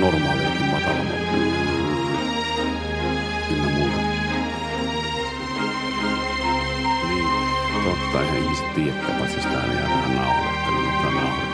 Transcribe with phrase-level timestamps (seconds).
[0.00, 1.22] normaaliakin matalamman.
[3.50, 3.96] Ynnä muuta.
[7.08, 7.26] Niin,
[7.84, 11.52] totta, eihän ihmiset tiedäkään, paitsi sitä ne jää tähän nauhalle, että ne ottaa nauhalle.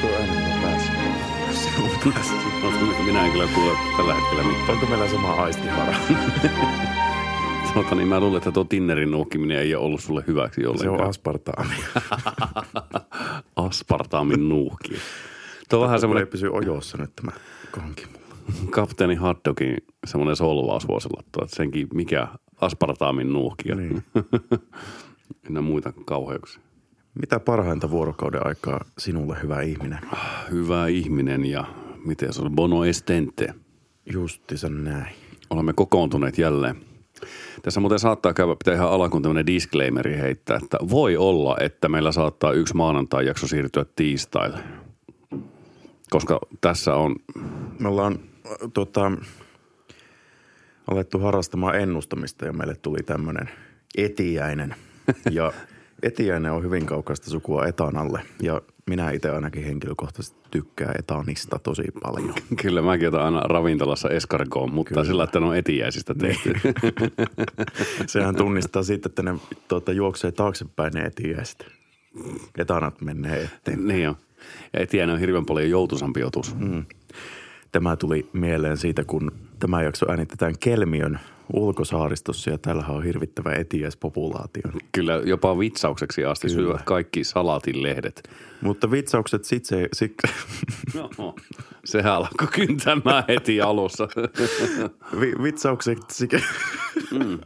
[0.00, 0.92] Tuo ääni päässä.
[3.04, 4.70] Minä en kyllä kuule tällä hetkellä mitään.
[4.70, 5.94] Onko meillä sama aistihara?
[7.74, 11.00] Tota, niin mä luulen, että tuo Tinnerin nuukkiminen ei ole ollut sulle hyväksi Se ollenkaan.
[11.00, 11.74] on aspartaami.
[13.90, 14.94] Aspartaamin nuuhki.
[15.68, 17.32] Tuo on vähän semmoinen ei pysy ojossa nyt tämä
[17.70, 18.36] konki mulla.
[18.70, 19.76] kapteeni Haddogin
[20.06, 22.28] semmoinen solvaus voisi olla tuo, että senkin mikä
[22.60, 23.74] aspartaamin nuuhkia.
[23.74, 24.02] Niin.
[25.48, 26.62] Ynnä muita kauheuksia.
[27.20, 30.00] Mitä parhainta vuorokauden aikaa sinulle, hyvä ihminen?
[30.50, 31.64] Hyvä ihminen ja
[32.04, 33.54] miten se on, bono estente.
[34.12, 35.14] Justiinsa näin.
[35.50, 36.76] Olemme kokoontuneet jälleen.
[37.62, 42.12] Tässä muuten saattaa käydä, pitää ihan alkuun tämmöinen disclaimeri heittää, että voi olla, että meillä
[42.12, 44.58] saattaa yksi maanantai-jakso siirtyä tiistaille.
[46.10, 47.16] Koska tässä on,
[47.78, 48.18] Me ollaan
[48.74, 49.12] tota,
[50.90, 53.50] alettu harrastamaan ennustamista ja meille tuli tämmöinen
[53.96, 54.74] etiäinen.
[55.30, 55.52] Ja
[56.02, 62.34] etiäinen on hyvin kaukaista sukua etanalle ja minä itse ainakin henkilökohtaisesti tykkään etanista tosi paljon.
[62.62, 65.04] kyllä mäkin otan aina ravintolassa eskargoon, mutta kyllä.
[65.04, 66.52] sillä, että ne on etiäisistä tehty.
[68.06, 69.34] Sehän tunnistaa siitä, että ne
[69.68, 71.66] tuota, juoksee taaksepäin ne etiäiset.
[72.58, 73.88] Etanat menee eteen.
[73.88, 74.16] niin on.
[74.72, 76.56] Ja etiäinen on hirveän paljon joutuisampi otus.
[76.58, 76.84] Mm.
[77.72, 81.20] Tämä tuli mieleen siitä, kun tämä jakso äänitetään Kelmiön
[81.52, 84.62] ulkosaaristossa ja täällähän on hirvittävä etiäispopulaatio.
[84.92, 86.60] Kyllä jopa vitsaukseksi asti Kyllä.
[86.60, 88.30] syövät kaikki salatin lehdet.
[88.60, 90.14] Mutta vitsaukset sit se, sit,
[90.94, 91.34] No,
[91.84, 94.08] sehän alkoi kyntämään heti alussa.
[95.20, 95.98] vi, vitsaukset
[97.10, 97.38] mm.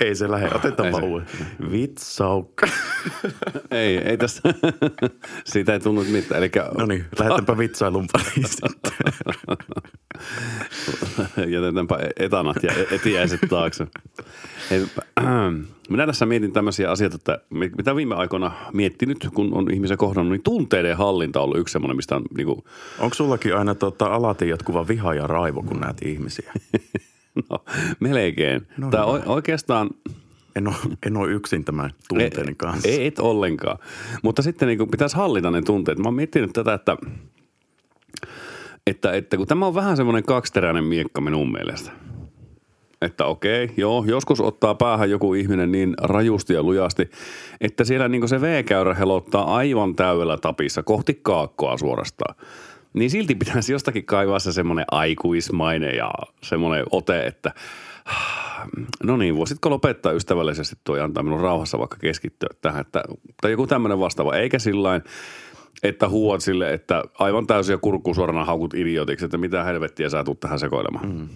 [0.00, 1.00] Ei se lähde, otetaan Ei se.
[1.00, 1.46] uudestaan.
[1.72, 2.66] Vitsaukka.
[3.70, 4.42] ei, ei tässä,
[5.44, 6.38] siitä ei tullut mitään.
[6.38, 8.92] Eli No niin, lähdetäänpä vitsailun pariin sitten.
[11.52, 13.86] jätetäänpä etanat ja etiäiset taakse.
[14.70, 14.86] Hei,
[15.90, 20.42] minä tässä mietin tämmöisiä asioita, että mitä viime aikoina miettinyt, kun on ihmisen kohdannut, niin
[20.42, 22.64] tunteiden hallinta on ollut yksi semmoinen, mistä on niin kuin,
[22.98, 26.52] Onko sullakin aina tota, alati jatkuva viha ja raivo, kun näet ihmisiä?
[27.50, 27.64] no,
[28.00, 28.66] melkein.
[28.76, 29.28] No Tai niin.
[29.28, 29.90] o- oikeastaan
[30.56, 30.76] En ole,
[31.06, 32.88] en ole yksin tämän tunteeni kanssa.
[32.88, 33.78] Ei, et ollenkaan.
[34.22, 35.98] Mutta sitten niin pitäisi hallita ne tunteet.
[35.98, 36.96] Mä oon miettinyt tätä, että,
[38.86, 41.90] että, että kun tämä on vähän semmoinen kaksiteräinen miekka minun mielestä.
[43.02, 47.10] Että okei, joo, joskus ottaa päähän joku ihminen niin rajusti ja lujasti,
[47.60, 52.34] että siellä niin se V-käyrä helottaa aivan täydellä tapissa kohti kaakkoa suorastaan.
[52.96, 56.10] Niin silti pitäisi jostakin kaivaa se semmoinen aikuismainen ja
[56.42, 57.52] semmoinen ote, että
[59.02, 63.04] no niin, voisitko lopettaa ystävällisesti tuo ja antaa minun rauhassa vaikka keskittyä tähän, että,
[63.42, 65.02] tai joku tämmöinen vastaava, eikä sillain,
[65.82, 70.24] että huuat sille, että aivan täysin ja kurkku suorana haukut idiotiksi, että mitä helvettiä sä
[70.24, 71.08] tulet tähän sekoilemaan.
[71.08, 71.28] Mm.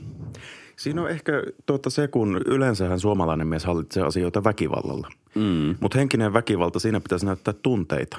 [0.76, 1.32] Siinä on ehkä
[1.66, 5.08] tuota se, kun yleensähän suomalainen mies hallitsee asioita väkivallalla.
[5.34, 5.76] Mm.
[5.80, 8.18] Mutta henkinen väkivalta, siinä pitäisi näyttää tunteita.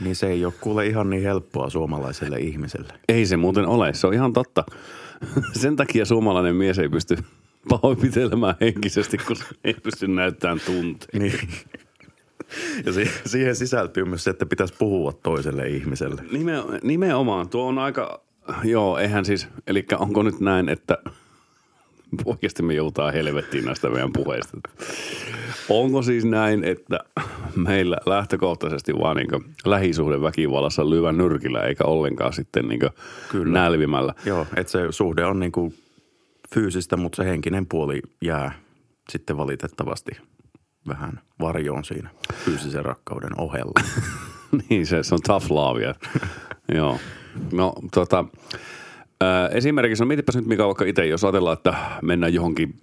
[0.00, 2.92] Niin se ei ole kuule ihan niin helppoa suomalaiselle ihmiselle.
[3.08, 4.64] Ei se muuten ole, se on ihan totta.
[5.60, 7.16] Sen takia suomalainen mies ei pysty
[7.68, 11.18] pahoinpitelemään henkisesti, kun ei pysty näyttämään tunteita.
[11.18, 11.48] Niin.
[12.86, 16.22] Ja si- siihen sisältyy myös se, että pitäisi puhua toiselle ihmiselle.
[16.32, 18.20] Nime, nimenomaan, tuo on aika,
[18.64, 20.98] joo, eihän siis, eli onko nyt näin, että
[22.24, 24.58] oikeasti me joutaa helvettiin näistä meidän puheista.
[25.68, 26.98] Onko siis näin, että
[27.56, 32.80] meillä lähtökohtaisesti vaan niin lähisuhdeväkivallassa lyvä nyrkillä eikä ollenkaan sitten niin
[33.28, 33.52] Kyllä.
[33.52, 34.14] nälvimällä?
[34.24, 35.74] Joo, että se suhde on niin kuin
[36.54, 38.52] fyysistä, mutta se henkinen puoli jää
[39.10, 40.12] sitten valitettavasti
[40.88, 42.10] vähän varjoon siinä
[42.44, 43.82] fyysisen rakkauden ohella.
[44.68, 45.94] niin, se, se on tough love.
[46.74, 46.98] Joo.
[47.52, 48.24] No tota,
[49.20, 52.74] ää, esimerkiksi, no mietipäs nyt Mika vaikka itse, jos ajatellaan, että mennään johonkin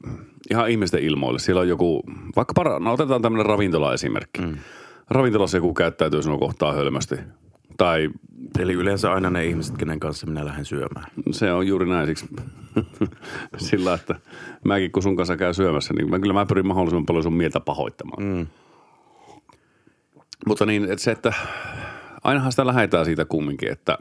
[0.52, 1.40] ihan ihmisten ilmoille.
[1.40, 2.03] Siellä on joku,
[2.36, 4.42] vaikka para, no otetaan tämmöinen ravintola-esimerkki.
[4.42, 4.58] Mm.
[5.09, 7.16] Ravintolassa joku käyttäytyy sinua kohtaan hölmästi.
[7.78, 8.10] Tai
[8.60, 11.12] Eli yleensä aina ne ihmiset, kenen kanssa minä lähden syömään.
[11.31, 12.25] se on juuri näin siksi
[13.57, 14.16] sillä, että
[14.66, 17.60] mäkin kun sun kanssa käy syömässä, niin mä, kyllä mä pyrin mahdollisimman paljon sun mieltä
[17.60, 18.24] pahoittamaan.
[18.24, 18.48] Mm.
[20.48, 21.34] Mutta niin, että se, että
[22.24, 23.98] ainahan sitä lähetään siitä kumminkin, että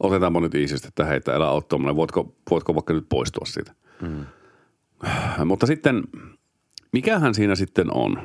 [0.00, 3.74] otetaanpa nyt iisisti, että hei, älä ole tuommoinen, voitko, voitko vaikka nyt poistua siitä.
[4.02, 4.26] Mm.
[5.44, 6.02] Mutta sitten,
[6.92, 8.20] mikähän siinä sitten on?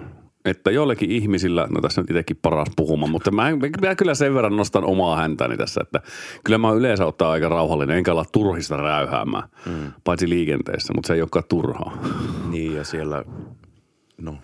[0.45, 3.44] Että joillekin ihmisillä, no tässä nyt itsekin paras puhumaan, mutta mä,
[3.81, 6.01] mä kyllä sen verran nostan omaa häntäni tässä, että
[6.44, 9.92] kyllä mä yleensä ottaa aika rauhallinen, enkä olla turhista räyhäämään, mm.
[10.04, 11.98] paitsi liikenteessä, mutta se ei olekaan turhaa.
[12.50, 13.24] Niin ja siellä,
[14.18, 14.38] no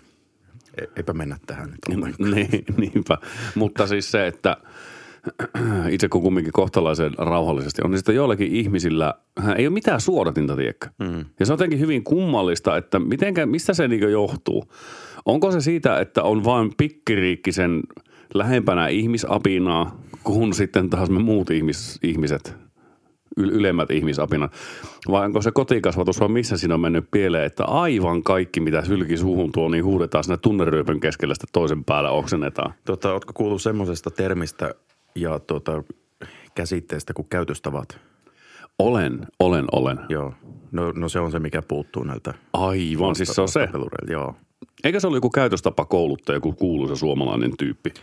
[0.78, 3.18] E- eipä mennä tähän nyt niin, niinpä.
[3.54, 4.56] Mutta siis se, että
[5.90, 9.14] itse kun kumminkin kohtalaisen rauhallisesti on, niin sitten joillakin ihmisillä
[9.56, 10.88] ei ole mitään suodatinta, tiedäkö?
[10.98, 11.24] Mm.
[11.40, 14.64] Ja se on jotenkin hyvin kummallista, että mitenkä, mistä se niin johtuu.
[15.24, 17.82] Onko se siitä, että on vain pikkiriikkisen
[18.34, 22.56] lähempänä ihmisapinaa, kun sitten taas me muut ihmis, ihmiset,
[23.36, 24.52] ylemmät ihmisapinat?
[25.10, 29.16] Vai onko se kotikasvatus vai missä siinä on mennyt pieleen, että aivan kaikki, mitä sylki
[29.16, 32.74] suuhun tuo, niin huudetaan sinne tunneryöpön keskellä sitä toisen päällä oksennetaan?
[32.84, 34.74] Tota, ootko kuullut semmoisesta termistä
[35.14, 35.82] ja tota,
[36.54, 37.98] käsitteestä kuin käytöstavat?
[38.78, 39.98] Olen, olen, olen.
[40.08, 40.34] Joo.
[40.72, 42.34] No, no se on se, mikä puuttuu näiltä.
[42.52, 43.68] Aivan, siis se on se.
[44.10, 44.34] Joo.
[44.84, 47.94] Eikä se ole joku käytöstapa kouluttaja, joku kuuluisa suomalainen tyyppi?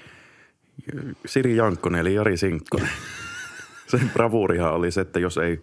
[1.25, 2.89] Siri Jankkonen eli Jari Sinkkonen.
[3.87, 5.61] Sen bravuurihan oli se, että jos ei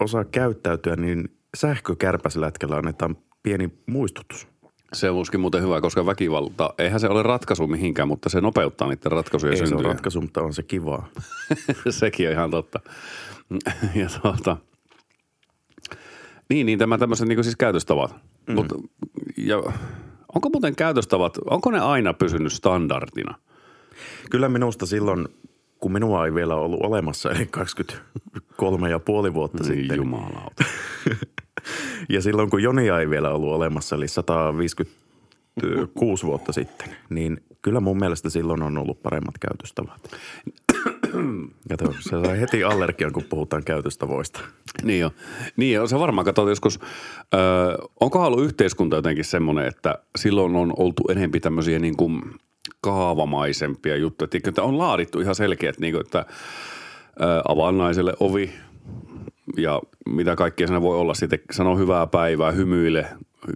[0.00, 4.48] osaa käyttäytyä, niin sähkökärpäslätkällä annetaan pieni muistutus.
[4.92, 9.12] Se olisikin muuten hyvä, koska väkivalta, eihän se ole ratkaisu mihinkään, mutta se nopeuttaa niiden
[9.12, 9.86] ratkaisujen Ei se syntyä.
[9.86, 11.08] ole ratkaisu, mutta on se kivaa.
[11.90, 12.80] Sekin on ihan totta.
[13.94, 14.56] Ja tuota,
[16.48, 18.14] niin, niin tämä tämmöiset niin siis käytöstavat.
[18.46, 18.54] Mm.
[18.54, 18.66] Mut,
[19.36, 19.56] ja
[20.34, 23.34] onko muuten käytöstavat, onko ne aina pysynyt standardina?
[24.30, 25.28] Kyllä minusta silloin,
[25.80, 29.96] kun minua ei vielä ollut olemassa, eli 23 ja puoli vuotta Niin sitten.
[29.96, 30.64] jumalauta.
[32.08, 37.98] Ja silloin, kun Jonia ei vielä ollut olemassa, eli 156 vuotta sitten, niin kyllä mun
[37.98, 40.10] mielestä silloin on ollut paremmat käytöstavat.
[41.68, 44.40] Ja to, se sai heti allergian, kun puhutaan käytöstavoista.
[44.82, 45.10] Niin jo.
[45.56, 45.86] Niin jo.
[45.86, 46.80] Se varmaan katsot joskus,
[47.34, 47.40] öö,
[48.00, 52.22] onkohan ollut yhteiskunta jotenkin semmoinen, että silloin on oltu enempi tämmöisiä niin kuin
[52.80, 54.28] kaavamaisempia juttuja.
[54.28, 56.26] Tiedätkö, Että on laadittu ihan selkeät, niin kuin, että
[57.20, 58.52] öö, avaa naiselle ovi
[59.56, 61.14] ja mitä kaikkea siinä voi olla.
[61.14, 63.06] Sitten sano hyvää päivää, hymyile,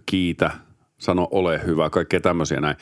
[0.05, 0.51] kiitä,
[0.97, 2.75] sano ole hyvä, kaikkea tämmöisiä näin.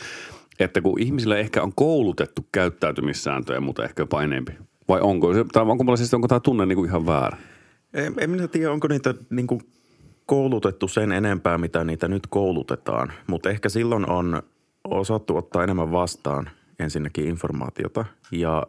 [0.60, 4.52] Että kun ihmisillä ehkä on koulutettu käyttäytymissääntöjä, mutta ehkä jopa enempi.
[4.88, 7.38] Vai onko, tai onko, siis, onko tämä tunne niin kuin ihan väärä?
[7.94, 9.62] En, en minä tiedä, onko niitä niin kuin
[10.26, 13.14] koulutettu sen enempää, mitä niitä nyt koulutetaan.
[13.28, 14.42] Mutta ehkä silloin on
[14.84, 18.06] osattu ottaa enemmän vastaan ensinnäkin informaatiota.
[18.32, 18.68] Ja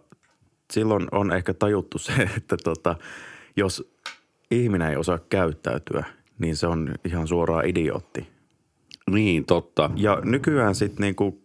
[0.72, 2.96] silloin on ehkä tajuttu se, että tota,
[3.56, 3.92] jos
[4.50, 6.04] ihminen ei osaa käyttäytyä,
[6.38, 8.28] niin se on ihan suoraan idiootti.
[9.10, 9.90] Niin, totta.
[9.96, 11.42] Ja nykyään sitten niinku,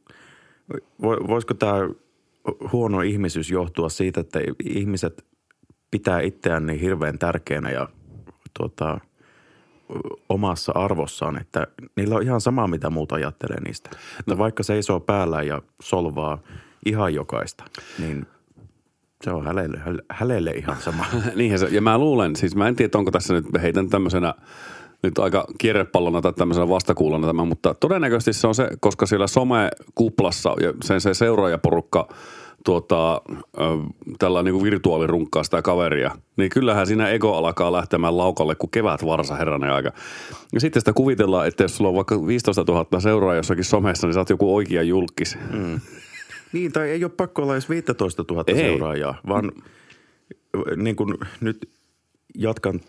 [0.74, 1.90] vo- voisiko tämä
[2.72, 5.26] huono ihmisyys johtua siitä, että ihmiset
[5.92, 7.90] pitää itseään niin hirveän tärkeänä ja
[8.58, 9.00] tuota,
[10.30, 13.90] omassa arvossaan, että niillä on ihan sama, mitä muut ajattelee niistä.
[14.20, 16.40] Että vaikka seisoo päällä ja solvaa
[16.86, 17.64] ihan jokaista,
[18.00, 18.26] niin
[19.26, 19.78] se on hänelle,
[20.10, 21.06] hänelle ihan sama.
[21.36, 24.34] Niinhän se, ja mä luulen, siis mä en tiedä, onko tässä nyt, heitän tämmöisenä
[25.04, 30.56] nyt aika kierrepallona tai tämmöisenä vastakuulona tämä, mutta todennäköisesti se on se, koska siellä somekuplassa
[30.62, 32.08] ja sen se seuraajaporukka
[32.66, 33.22] tuota,
[34.20, 39.06] tällä niin kuin virtuaalirunkkaa sitä kaveria, niin kyllähän siinä ego alkaa lähtemään laukalle, kun kevät
[39.06, 39.92] varsa herranen aika.
[40.54, 44.14] Ja sitten sitä kuvitellaan, että jos sulla on vaikka 15 000 seuraajaa jossakin somessa, niin
[44.14, 45.38] sä oot joku oikea julkis.
[45.54, 45.80] Mm.
[46.56, 48.56] Niin, tai ei ole pakko olla edes 15 000 Ei.
[48.56, 49.52] seuraajaa, vaan
[50.76, 51.70] niin kuin nyt
[52.38, 52.80] jatkan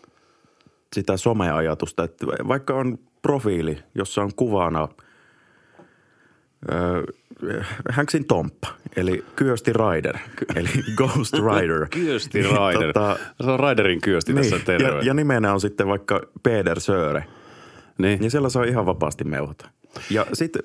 [0.93, 4.89] sitä someajatusta, että vaikka on profiili, jossa on kuvana
[6.73, 10.17] äh, Hanksin Tomppa, eli Kyösti Rider,
[10.57, 11.87] eli Ghost Rider.
[11.91, 12.93] Kyösti Niin, Rider.
[12.93, 14.89] tota, Se on Riderin kyösti tässä niin, terve.
[14.89, 17.25] ja, ja nimenä on sitten vaikka Peder Söre.
[17.99, 18.21] niin.
[18.21, 19.69] Niin siellä saa ihan vapaasti meuhata.
[20.11, 20.63] Ja sitten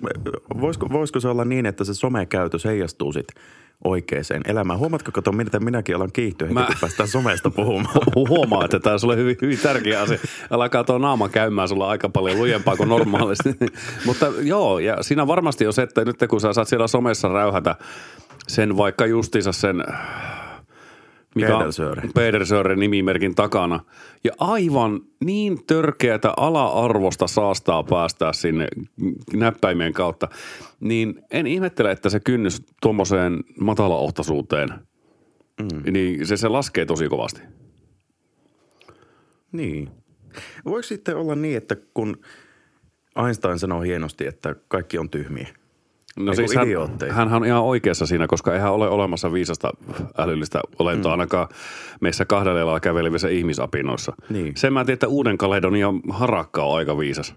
[0.62, 3.44] voisiko, voisiko se olla niin, että se somekäytös heijastuu sitten
[3.84, 4.80] oikeaan elämään?
[4.80, 7.96] Huomaatko, kato, mitä minäkin alan kiihtyä heti, Mä- kun päästään somesta puhumaan.
[8.16, 10.18] Hu- Huomaa, että tämä on sulle hyvin, hyvin tärkeä asia.
[10.50, 13.50] Alkaa tuo naama käymään sulla aika paljon lujempaa kuin normaalisti.
[14.06, 17.76] Mutta joo, ja siinä varmasti on se, että nyt kun sä saat siellä somessa räyhätä
[18.48, 19.84] sen vaikka justiinsa sen
[21.36, 22.02] mikä on- Pedersöre.
[22.16, 23.80] Pedersöre nimimerkin takana.
[24.24, 28.68] Ja aivan niin törkeätä ala-arvosta saastaa päästää sinne
[29.34, 30.28] näppäimien kautta.
[30.80, 34.70] Niin en ihmettele, että se kynnys tuommoiseen matalaohtaisuuteen,
[35.62, 35.94] mm.
[35.94, 37.42] niin se, se laskee tosi kovasti.
[39.52, 39.90] Niin.
[40.66, 42.18] Voiko sitten olla niin, että kun
[43.26, 45.48] Einstein sanoi hienosti, että kaikki on tyhmiä.
[46.20, 46.56] No siis
[47.10, 49.70] hän, hän on ihan oikeassa siinä, koska eihän ole olemassa viisasta
[50.18, 51.20] älyllistä olentoa mm.
[51.20, 51.48] ainakaan
[52.02, 54.14] meissä kahdella jalalla kävelevissä ihmisapinoissa.
[54.30, 54.54] Niin.
[54.58, 57.36] Sen mä tiedän, että Uuden Kaledonian harakka on aika viisas.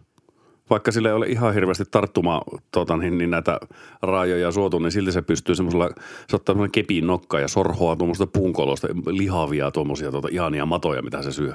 [0.70, 2.40] Vaikka sille ei ole ihan hirveästi tarttumaan
[2.72, 3.60] tota, niin, niin näitä
[4.02, 5.90] raajoja suotu, niin silti se pystyy semmoisella,
[6.28, 11.22] se ottaa semmoinen kepin nokka ja sorhoa tuommoista puunkolosta, lihavia tuommoisia tota, ihania matoja, mitä
[11.22, 11.52] se syö.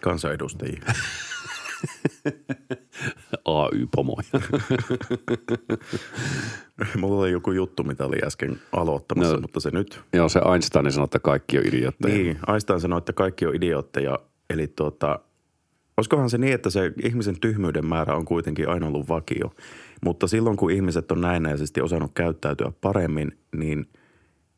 [0.00, 0.82] Kansanedustajia.
[3.44, 4.28] AY-pomoja.
[7.00, 9.40] Mulla oli joku juttu, mitä oli äsken aloittamassa, No.
[9.40, 10.00] mutta se nyt.
[10.12, 12.14] Joo, se Einstein sanoi, että kaikki on idiotteja.
[12.14, 14.18] Niin, Einstein sanoi, että kaikki on idiootteja.
[14.50, 15.18] Eli tuota,
[15.96, 19.54] olisikohan se niin, että se ihmisen tyhmyyden määrä on kuitenkin aina ollut vakio.
[20.04, 23.86] Mutta silloin, kun ihmiset on näennäisesti osannut käyttäytyä paremmin, niin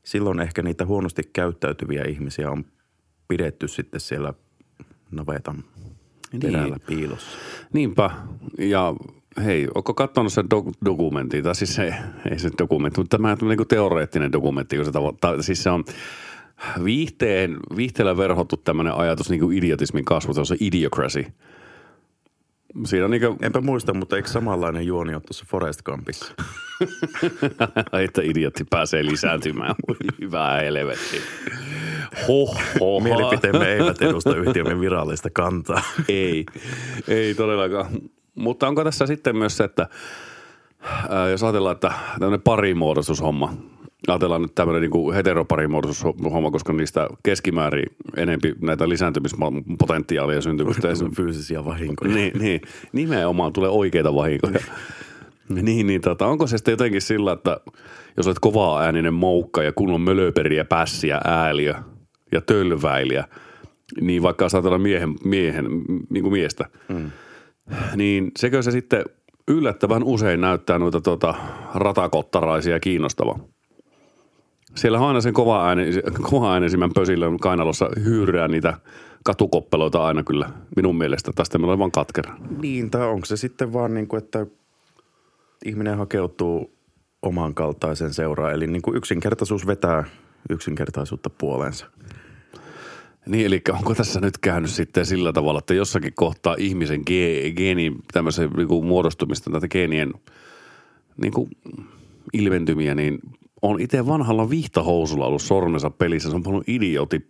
[0.05, 2.65] silloin ehkä niitä huonosti käyttäytyviä ihmisiä on
[3.29, 4.35] pidetty sitten siellä
[5.11, 5.65] navetan
[6.43, 6.81] perällä Niin.
[6.87, 7.39] piilossa.
[7.73, 8.11] Niinpä.
[8.59, 8.95] Ja
[9.45, 11.45] hei, onko katsonut sen do- dokumentin?
[11.45, 11.95] Tai siis se,
[12.31, 14.77] ei se dokumentti, mutta tämä on niin kuin teoreettinen dokumentti.
[14.77, 15.85] Kun se tavo- tai, siis se on
[16.85, 20.35] viihteen, viihteellä verhottu tämmöinen ajatus niin kuin idiotismin kasvu.
[20.35, 21.27] Se on se idiocracy.
[22.85, 26.35] Siinä on niin kuin, Enpä muista, mutta eikö samanlainen juoni ole tuossa Forest Gumpissa?
[28.05, 29.75] että idiotti pääsee lisääntymään.
[30.21, 31.21] Hyvää helvettiä.
[32.29, 33.01] Hoho.
[33.01, 35.83] Mielipiteemme eivät edusta yhtiömme virallista kantaa.
[36.09, 36.47] Ei,
[37.09, 37.87] ei todellakaan.
[38.35, 39.89] Mutta onko tässä sitten myös se, että
[41.31, 43.55] jos ajatellaan, että tämmöinen parimuodostushomma,
[44.09, 47.87] ajatellaan nyt tämmöinen niin heteroparimuodostushomma, koska niistä keskimäärin
[48.17, 50.89] enempi näitä lisääntymispotentiaalia syntymistä.
[51.17, 52.15] Fyysisiä vahinkoja.
[52.15, 52.61] niin, niin,
[52.93, 54.61] nimenomaan tulee oikeita vahinkoja.
[55.63, 57.61] niin, niin tota, onko se sitten jotenkin sillä, että
[58.17, 61.75] jos olet kovaa ääninen moukka ja kunnon mölöperiä, pässiä, ääliö
[62.33, 63.25] ja tölväilijä,
[64.01, 65.67] niin vaikka saatella miehen, miehen
[66.11, 67.11] niin kuin miestä, mm.
[67.97, 69.05] niin sekö se sitten
[69.49, 71.35] yllättävän usein näyttää noita tota,
[71.75, 73.39] ratakottaraisia kiinnostava.
[74.79, 75.85] Siellä on aina sen kova, ääni,
[76.23, 78.75] kova äänisimmän pösilön kainalossa hyyrää niitä
[79.25, 81.33] katukoppeloita aina kyllä minun mielestä.
[81.35, 82.37] Tästä meillä on vaan katkera.
[82.63, 84.47] Niin, tai onko se sitten vaan niin kuin, että
[85.65, 86.73] ihminen hakeutuu
[87.23, 88.53] oman kaltaisen seuraan.
[88.53, 90.05] Eli niin kuin yksinkertaisuus vetää
[90.51, 91.87] yksinkertaisuutta puoleensa.
[93.27, 97.97] Niin, eli onko tässä nyt käynyt sitten sillä tavalla, että jossakin kohtaa ihmisen ge- geenin
[98.13, 100.15] tämmöisen niin kuin muodostumista, näitä geenien
[101.23, 101.51] niin kuin
[102.33, 103.19] ilmentymiä, niin
[103.63, 106.31] on itse vanhalla vihtahousulla ollut sormensa pelissä.
[106.31, 107.27] Se on pannut idioti,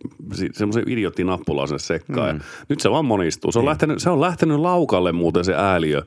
[0.53, 2.35] semmoisen idiottinappulaa sinne sekkaan.
[2.35, 2.41] Mm.
[2.69, 3.51] Nyt se vaan monistuu.
[3.51, 6.01] Se on, lähtenyt, se on lähtenyt laukalle muuten se ääliö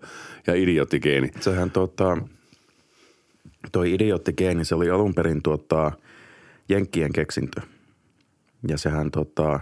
[0.47, 1.31] ja idioottigeeni.
[1.41, 2.19] Sehän tota,
[3.73, 5.93] toi idioottigeeni, se oli alun perin tuota,
[6.69, 7.61] Jenkkien keksintö.
[8.69, 9.61] Ja sehän tota,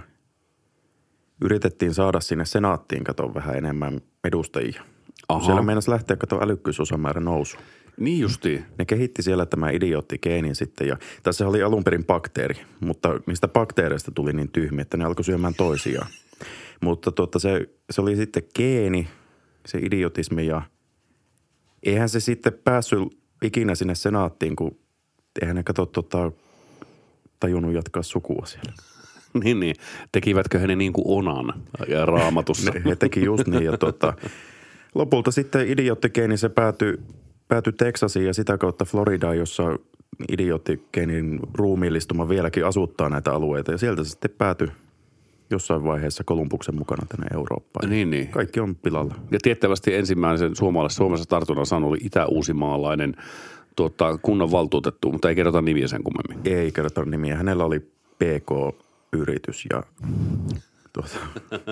[1.40, 4.82] yritettiin saada sinne senaattiin kato vähän enemmän edustajia.
[5.28, 5.44] Aha.
[5.44, 7.56] Siellä meinasi lähteä kato älykkyysosamäärä nousu.
[7.98, 8.64] Niin justiin.
[8.78, 14.10] Ne kehitti siellä tämä idioottigeenin sitten ja tässä oli alun perin bakteeri, mutta niistä bakteereista
[14.10, 16.08] tuli niin tyhmiä, että ne alkoi syömään toisiaan.
[16.80, 19.08] Mutta tuota, se, se oli sitten geeni,
[19.66, 20.62] se idiotismi ja
[21.82, 23.00] eihän se sitten päässyt
[23.42, 24.78] ikinä sinne senaattiin, kun
[25.42, 26.32] eihän ne kato tota,
[27.40, 28.72] tajunnut jatkaa sukua siellä.
[29.44, 29.76] Niin, niin.
[30.12, 32.70] Tekivätkö he ne niin kuin onan ja raamatussa?
[32.70, 34.14] Ne, he teki just niin ja tota,
[34.94, 36.98] lopulta sitten idioottigeeni se päätyi,
[37.50, 39.78] päätyi Teksasiin ja sitä kautta Floridaan, jossa
[40.32, 43.72] idioottigeenin ruumiillistuma vieläkin asuttaa näitä alueita.
[43.72, 44.68] Ja sieltä se sitten päätyi
[45.50, 47.90] jossain vaiheessa Kolumbuksen mukana tänne Eurooppaan.
[47.90, 48.28] Niin, niin.
[48.28, 49.14] Kaikki on pilalla.
[49.30, 53.16] Ja tiettävästi ensimmäisen suomalaisen Suomessa tartunnan saanut oli itä-uusimaalainen
[53.76, 56.54] tuota, kunnan valtuutettu, mutta ei kerrota nimiä sen kummemmin.
[56.56, 57.36] Ei kerrota nimiä.
[57.36, 57.80] Hänellä oli
[58.18, 59.82] PK-yritys ja
[60.92, 61.18] tuota,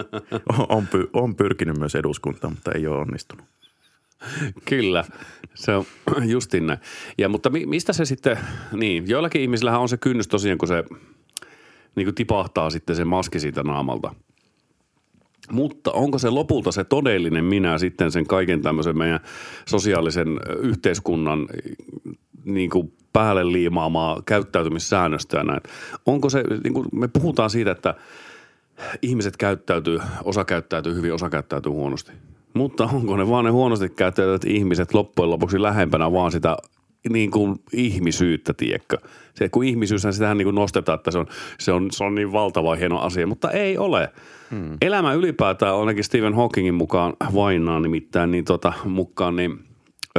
[0.77, 3.47] on, on pyrkinyt myös eduskuntaan, mutta ei ole onnistunut.
[4.69, 5.05] Kyllä,
[5.55, 5.85] se on
[6.27, 6.79] justin näin.
[7.19, 8.39] Ja, mutta mi- mistä se sitten,
[8.73, 10.85] niin, joillakin ihmisillähän on se kynnys tosiaan, kun se
[11.95, 14.15] niin kuin tipahtaa sitten se maski siitä naamalta.
[15.51, 19.21] Mutta onko se lopulta se todellinen minä sitten sen kaiken tämmöisen meidän
[19.69, 21.49] sosiaalisen yhteiskunnan
[22.45, 25.61] niin kuin päälle liimaamaa käyttäytymissäännöstä ja näin.
[26.07, 27.95] Onko se, niin kuin me puhutaan siitä, että
[29.03, 32.13] ihmiset käyttäytyy, osa käyttäytyy hyvin, osa käyttäytyy huonosti.
[32.55, 36.57] Mutta onko ne vaan ne huonosti käyttäytyvät ihmiset loppujen lopuksi lähempänä vaan sitä
[37.09, 38.99] niin kuin ihmisyyttä, tiedätkö?
[39.35, 41.27] Se, kun ihmisyyshän sitähän niin kuin nostetaan, että se on,
[41.59, 44.09] se, on, se on niin valtava hieno asia, mutta ei ole.
[44.51, 44.77] Hmm.
[44.83, 49.59] Elämä ylipäätään ainakin Stephen Hawkingin mukaan, vainaa nimittäin, niin tota, mukaan, niin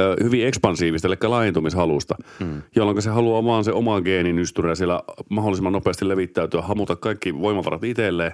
[0.00, 2.62] ö, hyvin ekspansiivista, eli laajentumishalusta, hmm.
[2.76, 7.84] jolloin se haluaa vaan se oman geenin ystyrä siellä mahdollisimman nopeasti levittäytyä, hamuta kaikki voimavarat
[7.84, 8.32] itselleen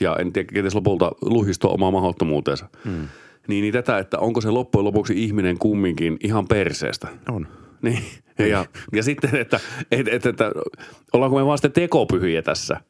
[0.00, 2.68] ja en tiedä, kenties lopulta luhistoa omaa mahdottomuuteensa.
[2.84, 3.08] Hmm.
[3.48, 7.08] Niin, niin tätä, että onko se loppujen lopuksi ihminen kumminkin ihan perseestä.
[7.28, 7.46] On.
[7.82, 8.02] Niin,
[8.38, 9.60] ja, ja sitten, että,
[9.90, 10.52] että, että, että
[11.12, 12.80] ollaanko me vaan sitten tekopyhiä tässä.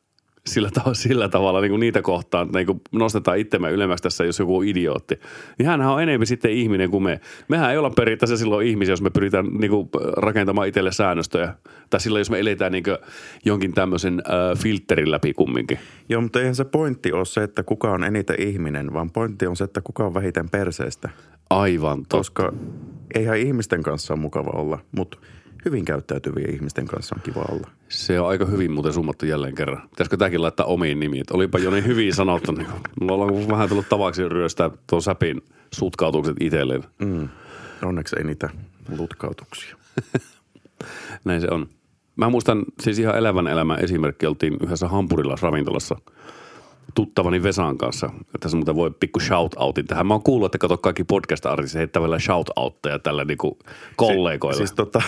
[0.47, 4.25] Sillä, tavalla, sillä tavalla niin kuin niitä kohtaan, että niin kuin nostetaan itsemme ylemmäksi tässä,
[4.25, 5.21] jos joku on idiootti.
[5.59, 7.21] Niin hänhän on enemmän sitten ihminen kuin me.
[7.49, 11.55] Mehän ei olla periaatteessa silloin ihmisiä, jos me pyritään niin kuin rakentamaan itselle säännöstöjä.
[11.91, 12.99] Tai silloin, jos me eletään niin kuin
[13.45, 15.79] jonkin tämmöisen äh, filterin läpi kumminkin.
[16.09, 19.57] Joo, mutta eihän se pointti ole se, että kuka on eniten ihminen, vaan pointti on
[19.57, 21.09] se, että kuka on vähiten perseestä.
[21.51, 22.17] Aivan totta.
[22.17, 22.53] Koska
[23.15, 25.19] eihän ihmisten kanssa ole mukava olla, mutta
[25.65, 27.71] hyvin käyttäytyvien ihmisten kanssa on kiva olla.
[27.89, 29.89] Se on aika hyvin muuten summattu jälleen kerran.
[29.91, 31.25] Pitäisikö tämäkin laittaa omiin nimiin?
[31.33, 32.53] Olipa jo niin hyvin sanottu.
[32.53, 32.69] Niin
[33.01, 35.43] mulla on vähän tullut tavaksi ryöstää tuon säpin
[35.75, 36.85] sutkautukset itselleen.
[36.99, 37.29] Mm.
[37.83, 38.51] Onneksi ei niitä
[38.99, 39.77] lutkautuksia.
[41.25, 41.69] Näin se on.
[42.17, 44.27] Mä muistan siis ihan elävän elämän esimerkki.
[44.27, 45.97] Oltiin yhdessä hampurilaisravintolassa
[46.95, 48.11] tuttavani Vesan kanssa.
[48.41, 50.07] Tässä muuten voi pikku shout-outin tähän.
[50.07, 53.59] Mä oon kuullut, että kato kaikki podcast-artistit heittää vielä shout-outteja tällä niinku
[53.97, 54.55] kollegoille.
[54.55, 55.03] Si- siis tota,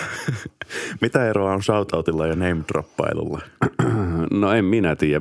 [1.03, 3.41] mitä eroa on shout-outilla ja name-droppailulla?
[4.41, 5.21] no en minä tiedä.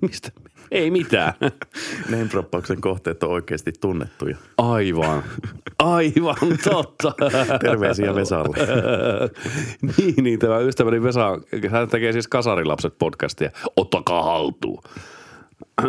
[0.00, 0.30] Mistä?
[0.70, 1.32] Ei mitään.
[2.10, 4.36] Name-droppauksen kohteet on oikeasti tunnettuja.
[4.58, 5.22] Aivan.
[5.78, 7.12] Aivan totta.
[7.64, 8.56] Terveisiä Vesalle.
[9.96, 11.38] niin, niin, tämä ystäväni Vesa,
[11.70, 13.50] hän tekee siis Kasarilapset podcastia.
[13.76, 14.82] Ottakaa haltuun.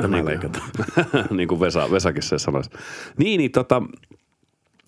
[0.07, 0.69] Niin, leikataan.
[1.37, 2.69] niin kuin Vesa, Vesakin se sanoisi.
[3.17, 3.79] Niin, niin tota,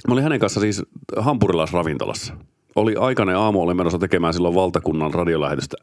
[0.08, 0.84] mä olin hänen kanssa siis
[1.18, 2.34] hampurilaisravintolassa.
[2.76, 5.78] Oli aikainen aamu, oli menossa tekemään silloin valtakunnan radiolähetystä.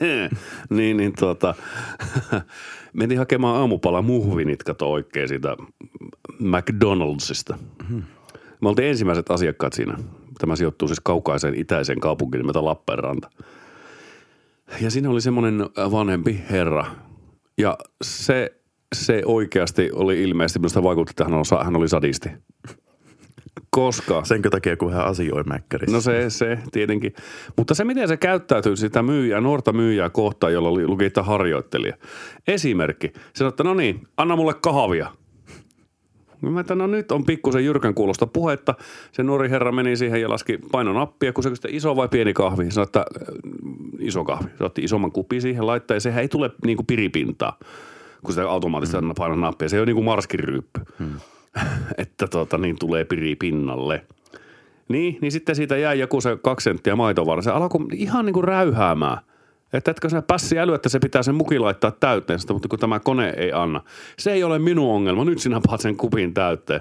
[0.70, 1.54] niin, niin tota,
[2.92, 5.56] mentiin hakemaan aamupala muhvinit, kato oikein siitä
[6.38, 7.58] McDonaldsista.
[8.60, 9.98] Me oltiin ensimmäiset asiakkaat siinä.
[10.38, 13.30] Tämä sijoittuu siis kaukaiseen itäiseen kaupunkiin nimeltä Lappeenranta.
[14.80, 16.86] Ja siinä oli semmoinen vanhempi herra.
[17.58, 18.60] Ja se,
[18.94, 22.28] se oikeasti oli ilmeisesti, minusta vaikutti, että hän, on, hän oli sadisti.
[23.70, 24.24] Koska...
[24.24, 25.96] Senkö takia, kun hän asioi mäkkärissä?
[25.96, 27.12] No se, se tietenkin.
[27.56, 31.96] Mutta se, miten se käyttäytyy sitä myyjää, nuorta myyjää kohtaan, jolla oli, luki, että harjoittelija.
[32.48, 33.08] Esimerkki.
[33.08, 35.10] Se sanoi, että no niin, anna mulle kahvia.
[36.50, 38.74] Mä että no nyt on pikkusen jyrkän kuulosta puhetta.
[39.12, 42.70] Se nuori herra meni siihen ja laski painonappia, kun se kysyi, iso vai pieni kahvi.
[42.70, 43.26] Sanoi, että äh,
[43.98, 44.50] iso kahvi.
[44.58, 47.58] Se otti isomman kupin siihen laittaa ja sehän ei tule niin kuin piripintaa,
[48.22, 49.12] kun sitä automaattisesti mm.
[49.16, 49.68] painaa nappia.
[49.68, 50.80] Se ei ole niin kuin marskiryyppy.
[50.98, 51.20] Hmm.
[51.98, 54.04] että tota, niin tulee piripinnalle.
[54.88, 57.42] Niin, niin sitten siitä jäi joku se kaksi senttiä maitovaara.
[57.42, 59.18] Se alkoi ihan niin kuin räyhäämään–
[59.74, 62.78] että etkö sinä passi äly, että se pitää sen muki laittaa täyteen sitä, mutta kun
[62.78, 63.80] tämä kone ei anna.
[64.18, 66.80] Se ei ole minun ongelma, nyt sinä paat sen kupin täyteen.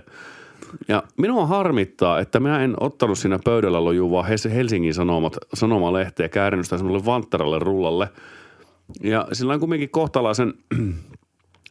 [0.88, 6.30] Ja minua harmittaa, että minä en ottanut siinä pöydällä lojuu vaan Helsingin Sanomat, Sanomalehteen ja
[6.30, 8.10] käärinyt sitä semmoille vanttaralle rullalle.
[9.04, 10.54] Ja sillä on kumminkin kohtalaisen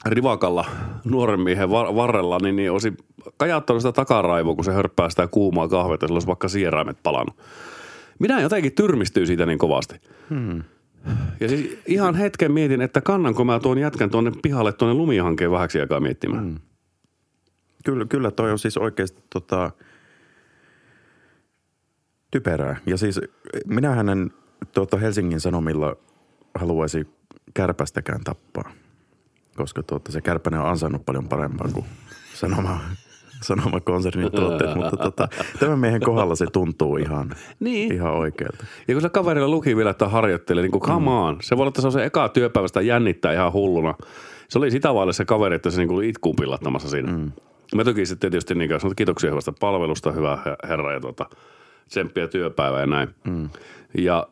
[0.07, 0.65] rivakalla
[1.05, 2.93] nuoren miehen var- varrella, niin, niin olisi
[3.37, 7.37] kajattanut sitä takaraivoa, kun se hörppää sitä kuumaa kahvetta, sillä olisi vaikka sieraimet palannut.
[8.19, 10.01] Minä jotenkin tyrmistyy siitä niin kovasti.
[10.31, 10.63] Hmm.
[11.41, 15.81] Ja siis ihan hetken mietin, että kannanko mä tuon jätkän tuonne pihalle tuonne lumihankkeen vähäksi
[15.81, 16.45] aikaa miettimään.
[16.45, 16.59] Mm.
[17.85, 19.71] Kyllä, kyllä toi on siis oikeasti tota,
[22.31, 22.77] typerää.
[22.87, 23.21] Ja siis
[23.67, 24.31] minähän en
[24.75, 25.97] tuota Helsingin Sanomilla
[26.55, 27.07] haluaisi
[27.55, 28.73] kärpästäkään tappaa,
[29.57, 31.87] koska tuota, se kärpänen on ansainnut paljon parempaa kuin
[33.43, 35.29] sanoma Sanoma-konsernin tuotteet, mutta tota,
[35.59, 37.93] tämän miehen kohdalla se tuntuu ihan, niin.
[37.93, 38.65] ihan oikealta.
[38.89, 41.09] Ja kun se kaverilla luki vielä, että harjoittelee, niin kuin come mm.
[41.09, 41.37] on.
[41.43, 43.95] Se voi olla, että se on se eka työpäivästä jännittää ihan hulluna.
[44.49, 47.13] Se oli sitä vaille se kaveri, että se niin itkuun pillattamassa siinä.
[47.13, 47.33] Mm.
[47.75, 51.27] Mä toki sitten tietysti niin kuin, kiitoksia hyvästä palvelusta, hyvä herra ja tuota,
[51.89, 53.09] tsemppiä työpäivää ja näin.
[53.25, 53.49] Mm.
[53.99, 54.27] Ja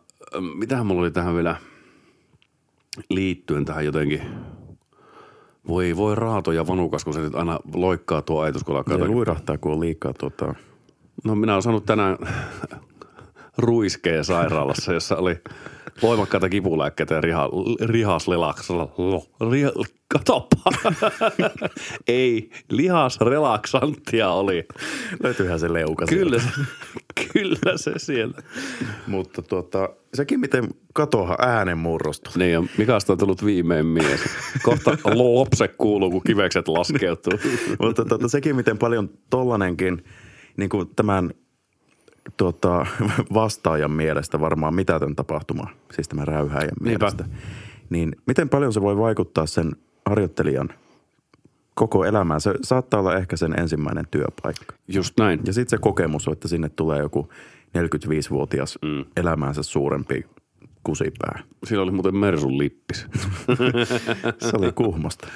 [0.54, 1.56] mitähän mulla oli tähän vielä
[3.10, 4.22] liittyen tähän jotenkin–
[5.68, 8.98] voi, voi raato ja vanukas, kun se nyt aina loikkaa tuo ajatus, kun alkaa.
[8.98, 10.54] Luirahtaa, kun on liikaa tuota...
[11.24, 12.18] No minä olen saanut tänään
[13.58, 15.36] ruiskeen sairaalassa, jossa oli
[16.02, 17.48] voimakkaita kipulääkkeitä ja riha,
[17.84, 18.88] rihaslelaksalla.
[19.50, 19.70] Riha,
[20.08, 20.70] katoppa.
[22.08, 24.68] Ei, lihasrelaksanttia oli.
[25.22, 26.40] Löytyyhän se leuka Kyllä
[27.32, 28.42] kyllä se siellä.
[29.06, 32.30] Mutta tuota, sekin miten katoha äänen murrostu.
[32.36, 34.20] Niin ja Mikasta on tullut viimein mies.
[34.62, 37.32] Kohta lopse kuuluu, kun kivekset laskeutuu.
[37.82, 40.04] Mutta tuota, sekin miten paljon tollanenkin,
[40.56, 41.30] niin kuin tämän
[42.36, 42.86] tuota,
[43.34, 47.24] vastaajan mielestä varmaan mitätön tapahtuma, siis tämä räyhäjän mielestä.
[47.90, 50.68] Niin miten paljon se voi vaikuttaa sen harjoittelijan
[51.74, 52.40] koko elämään.
[52.40, 54.74] Se saattaa olla ehkä sen ensimmäinen työpaikka.
[54.88, 55.40] Just näin.
[55.46, 57.28] Ja sitten se kokemus on, että sinne tulee joku
[57.78, 59.04] 45-vuotias mm.
[59.16, 60.26] elämäänsä suurempi
[60.84, 61.42] kusipää.
[61.64, 62.98] Siinä oli muuten Mersun lippis.
[64.50, 65.28] se oli kuhmosta.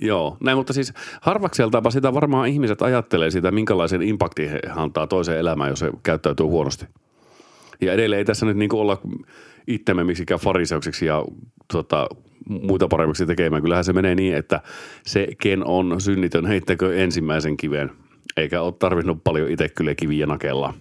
[0.00, 5.38] Joo, näin, mutta siis harvakseltaapa sitä varmaan ihmiset ajattelee sitä, minkälaisen impaktin he antaa toiseen
[5.38, 6.86] elämään, jos se käyttäytyy huonosti.
[7.80, 9.00] Ja edelleen ei tässä nyt niin olla
[9.66, 11.24] itsemme miksikään fariseuksiksi ja
[11.72, 12.08] tota,
[12.48, 13.62] muita paremmiksi tekemään.
[13.62, 14.60] Kyllähän se menee niin, että
[15.06, 17.90] se, ken on synnitön, heittäkö ensimmäisen kiven.
[18.36, 20.74] Eikä ole tarvinnut paljon itse kyllä kiviä nakella.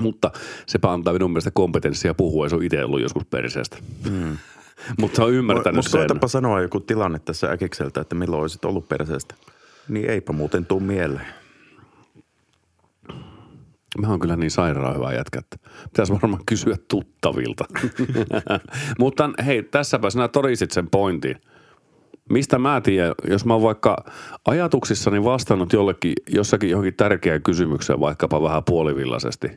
[0.00, 0.30] Mutta
[0.66, 3.76] sepä antaa minun mielestä kompetenssia puhua, ja se on itse ollut joskus perseestä.
[4.10, 4.36] Mm.
[5.00, 5.98] Mutta on ymmärtänyt Mutta sen.
[6.00, 9.34] koetapa sanoa joku tilanne tässä äkikseltä, että milloin olisit ollut perseestä.
[9.88, 11.26] Niin eipä muuten tuu mieleen.
[13.98, 17.64] Mä oon kyllä niin sairaan hyvä jätkä, että pitäisi varmaan kysyä tuttavilta.
[18.98, 21.36] Mutta hei, tässäpä sinä todisit sen pointin.
[22.30, 24.04] Mistä mä tiedän, jos mä oon vaikka
[24.44, 29.48] ajatuksissani vastannut jollekin, jossakin johonkin tärkeään kysymykseen, vaikkapa vähän puolivillaisesti,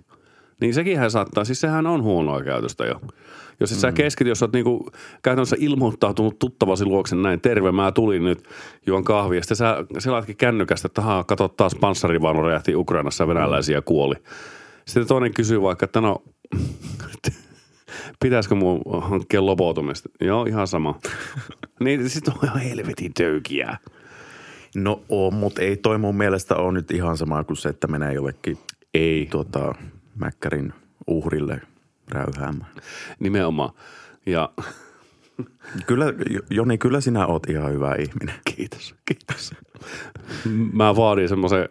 [0.61, 3.01] niin sekinhän saattaa, siis sehän on huonoa käytöstä jo.
[3.59, 3.81] Jos et mm.
[3.81, 4.91] sä keskity, jos sä oot niinku
[5.23, 8.43] käytännössä ilmoittautunut tuttavasi luokse näin, terve, mä tulin nyt,
[8.85, 9.41] juon kahvia.
[9.41, 14.15] Sitten sä selaatkin kännykästä, että haa, kato taas panssarivaunu räjähti Ukrainassa venäläisiä kuoli.
[14.85, 16.23] Sitten toinen kysyy vaikka, että no,
[18.23, 20.09] pitäisikö mun hankkia lobotomista?
[20.21, 20.99] Joo, ihan sama.
[21.83, 23.77] niin sitten on ihan helvetin töykiä.
[24.75, 28.13] No on, mutta ei toi mun mielestä ole nyt ihan sama kuin se, että menee
[28.13, 28.57] jollekin
[28.93, 29.75] Ei, tuota,
[30.17, 30.73] Mäkkärin
[31.07, 31.61] uhrille
[32.11, 32.71] räyhäämään.
[33.19, 33.69] nimenomaan.
[34.25, 34.49] Ja
[35.87, 36.05] Kyllä,
[36.49, 38.35] Joni, kyllä sinä oot ihan hyvä ihminen.
[38.55, 39.51] kiitos, kiitos.
[40.73, 41.69] Mä vaadin semmoisen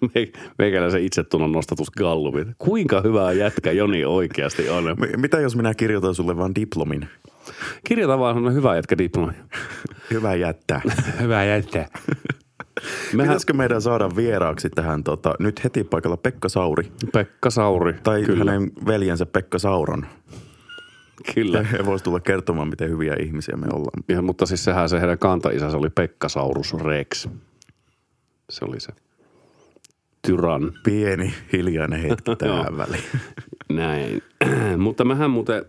[0.00, 2.54] me- meikäläisen itsetunnon nostatusgallupin.
[2.58, 4.84] Kuinka hyvä jätkä Joni oikeasti on?
[4.84, 7.08] M- Mitä jos minä kirjoitan sulle vaan diplomin?
[7.84, 9.32] Kirjoita vaan semmoinen hyvä jätkä diplomi.
[10.10, 10.80] Hyvä jättää.
[11.22, 11.88] Hyvä jätkä.
[13.12, 16.92] Mehän, Pitäisikö meidän saada vieraaksi tähän tota, nyt heti paikalla Pekka Sauri?
[17.12, 17.92] Pekka Sauri.
[18.02, 20.06] Tai kyllä, hänen veljensä Pekka Sauron.
[21.34, 21.62] kyllä.
[21.62, 24.04] He voisi tulla kertomaan, miten hyviä ihmisiä me ollaan.
[24.08, 27.28] Ja, mutta siis sehän se heidän kantaisänsä oli Pekka Saurus Rex.
[28.50, 28.92] Se oli se
[30.26, 30.72] tyran.
[30.84, 33.04] Pieni hiljainen hetki tähän väliin.
[33.68, 34.22] Näin.
[34.84, 35.64] mutta mehän muuten,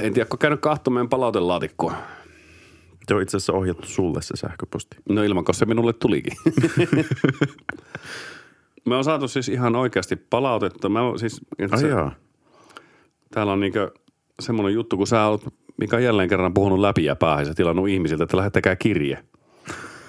[0.00, 1.94] en tiedä, kun käynyt kahtomaan meidän palautelaatikkoa.
[3.08, 4.96] Se on itse asiassa ohjattu sulle se sähköposti.
[5.08, 6.32] No ilman, koska se minulle tulikin.
[8.86, 10.88] Me on saatu siis ihan oikeasti palautetta.
[10.88, 12.14] Mä siis, että Ai se, jaa.
[13.30, 13.90] täällä on niinkö
[14.40, 15.44] semmoinen juttu, kun sä oot,
[15.76, 19.24] mikä on jälleen kerran puhunut läpi ja päähän ja tilannut ihmisiltä, että lähettäkää kirje.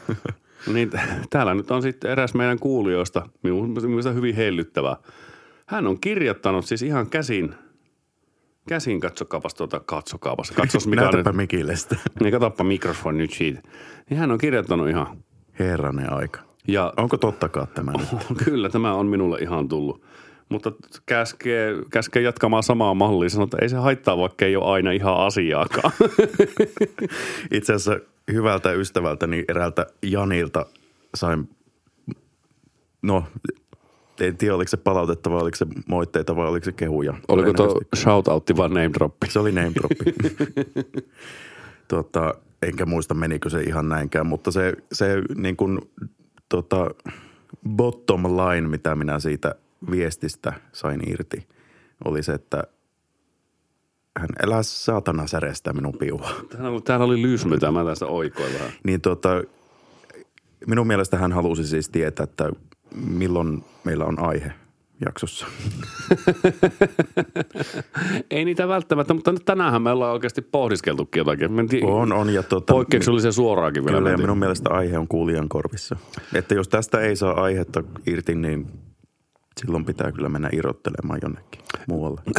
[0.73, 0.91] niin
[1.29, 4.95] täällä nyt on sitten eräs meidän kuulijoista, minun mielestä hyvin hellyttävää.
[5.65, 7.55] Hän on kirjoittanut siis ihan käsin,
[8.69, 11.95] käsin katsokaapas tuota, katsokaapas, katsos mikä on nyt, Näytäpä Mikille sitä.
[12.19, 13.61] niin katsoppa mikrofoni nyt siitä.
[14.09, 15.17] Niin hän on kirjoittanut ihan,
[15.59, 16.39] Herranen aika.
[16.67, 18.07] ja Onko tottakaan tämä nyt?
[18.45, 20.01] Kyllä, tämä on minulle ihan tullut.
[20.49, 20.71] Mutta
[21.05, 23.29] käskee, käskee jatkamaan samaa mallia.
[23.29, 25.91] Sanoo, että ei se haittaa, vaikka ei ole aina ihan asiaakaan.
[27.51, 27.99] Itse asiassa
[28.31, 30.65] hyvältä ystävältäni eräältä Janilta
[31.15, 31.49] sain,
[33.01, 33.23] no
[34.19, 37.13] en tiedä oliko se palautetta vai oliko se moitteita vai oliko se kehuja.
[37.27, 39.27] Oliko tuo shoutoutti vai name droppi?
[39.29, 40.13] Se oli name droppi.
[41.87, 45.79] tota, enkä muista menikö se ihan näinkään, mutta se, se niin kuin,
[46.49, 46.89] tota,
[47.69, 49.55] bottom line, mitä minä siitä
[49.91, 51.47] viestistä sain irti,
[52.05, 52.63] oli se, että
[54.19, 56.29] hän elää saatana särestä minun piua.
[56.49, 58.71] Täällä, oli- täällä oli lyysmytä, mä tästä oikoin vähän.
[58.83, 59.43] Niin tota,
[60.67, 62.49] minun mielestä hän halusi siis tietää, että
[62.95, 64.51] milloin meillä on aihe
[65.05, 65.45] jaksossa.
[68.31, 71.51] Ei niitä välttämättä, mutta nyt tänäänhän me ollaan oikeasti pohdiskeltukin jotakin.
[71.51, 73.97] Mentiin On, on ja tota, Poikkeuksellisen suoraankin vielä.
[73.97, 75.95] Kyllä, ja minun mielestä aihe on kuulijan korvissa.
[76.33, 78.67] Että jos tästä ei saa aihetta irti, niin
[79.61, 82.21] silloin pitää kyllä mennä irrottelemaan jonnekin muualle.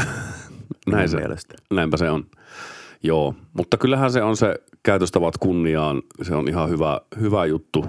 [0.87, 1.55] Näin se, mielestä.
[1.71, 2.25] näinpä se on.
[3.03, 6.03] Joo, mutta kyllähän se on se käytöstavat kunniaan.
[6.23, 7.85] Se on ihan hyvä, hyvä juttu.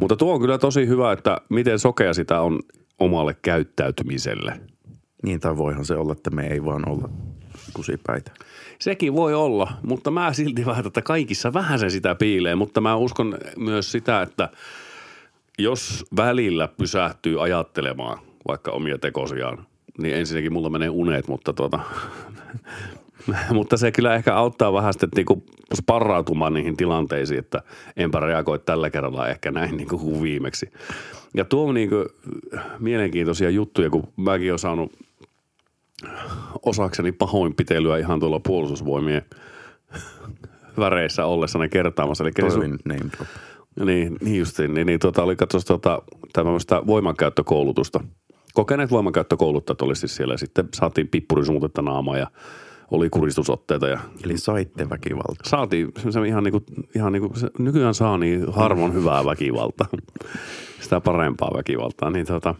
[0.00, 2.60] Mutta tuo on kyllä tosi hyvä, että miten sokea sitä on
[2.98, 4.60] omalle käyttäytymiselle.
[5.22, 7.08] Niin, tai voihan se olla, että me ei vaan olla
[7.74, 8.32] kusipäitä.
[8.78, 12.96] Sekin voi olla, mutta mä silti vähän, että kaikissa vähän se sitä piilee, mutta mä
[12.96, 14.48] uskon myös sitä, että
[15.58, 19.66] jos välillä pysähtyy ajattelemaan vaikka omia tekosiaan,
[19.98, 21.80] niin ensinnäkin mulla menee unet, mutta tuota,
[23.54, 27.62] mutta se kyllä ehkä auttaa vähän sitten niinku sparrautumaan niihin tilanteisiin, että
[27.96, 30.70] enpä reagoi tällä kerralla ehkä näin niinku kuin viimeksi.
[31.34, 31.96] Ja tuo on niinku
[32.78, 34.92] mielenkiintoisia juttuja, kun mäkin olen saanut
[36.62, 39.22] osakseni pahoinpitelyä ihan tuolla puolustusvoimien
[40.78, 42.24] väreissä ollessani kertaamassa.
[42.24, 43.28] Eli Toi oli name drop.
[43.84, 44.74] niin, niin justiin.
[44.74, 48.00] Niin, niin tuota, oli katsos tuota, tämmöistä voimankäyttökoulutusta.
[48.54, 50.36] Kokeneet voimankäyttökouluttajat oli siis siellä.
[50.36, 52.26] Sitten saatiin pippurisuutetta naamaa ja
[52.90, 55.44] oli kuristusotteita ja Eli saitte väkivaltaa.
[55.44, 56.62] saatiin semmoisen ihan niinku,
[56.94, 59.86] ihan niinku, se, nykyään saa niin harvon hyvää väkivaltaa.
[60.80, 62.10] Sitä parempaa väkivaltaa.
[62.10, 62.54] Niin tota,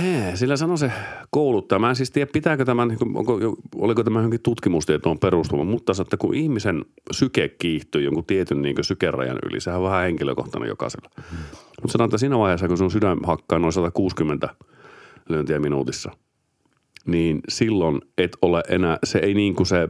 [0.00, 0.92] Hee, sillä sanoi se
[1.30, 1.78] kouluttaja.
[1.78, 3.38] Mä en siis tiedä, pitääkö tämän, niin onko,
[3.76, 8.76] oliko tämä johonkin tutkimustietoon perustuva, mutta se, että kun ihmisen syke kiihtyy jonkun tietyn niin
[8.80, 11.10] sykerajan yli, sehän on vähän henkilökohtainen jokaisella.
[11.16, 11.36] Mm.
[11.56, 14.48] Mutta sanotaan, että siinä vaiheessa, kun sun sydän hakkaa noin 160
[15.28, 16.10] lyöntiä minuutissa,
[17.06, 19.88] niin silloin et ole enää, se ei niin kuin se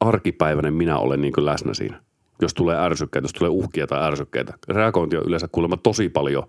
[0.00, 2.04] arkipäiväinen minä ole niin kuin läsnä siinä
[2.42, 4.54] jos tulee ärsykkeitä, jos tulee uhkia tai ärsykkeitä.
[4.68, 6.44] Reagointi on yleensä kuulemma tosi paljon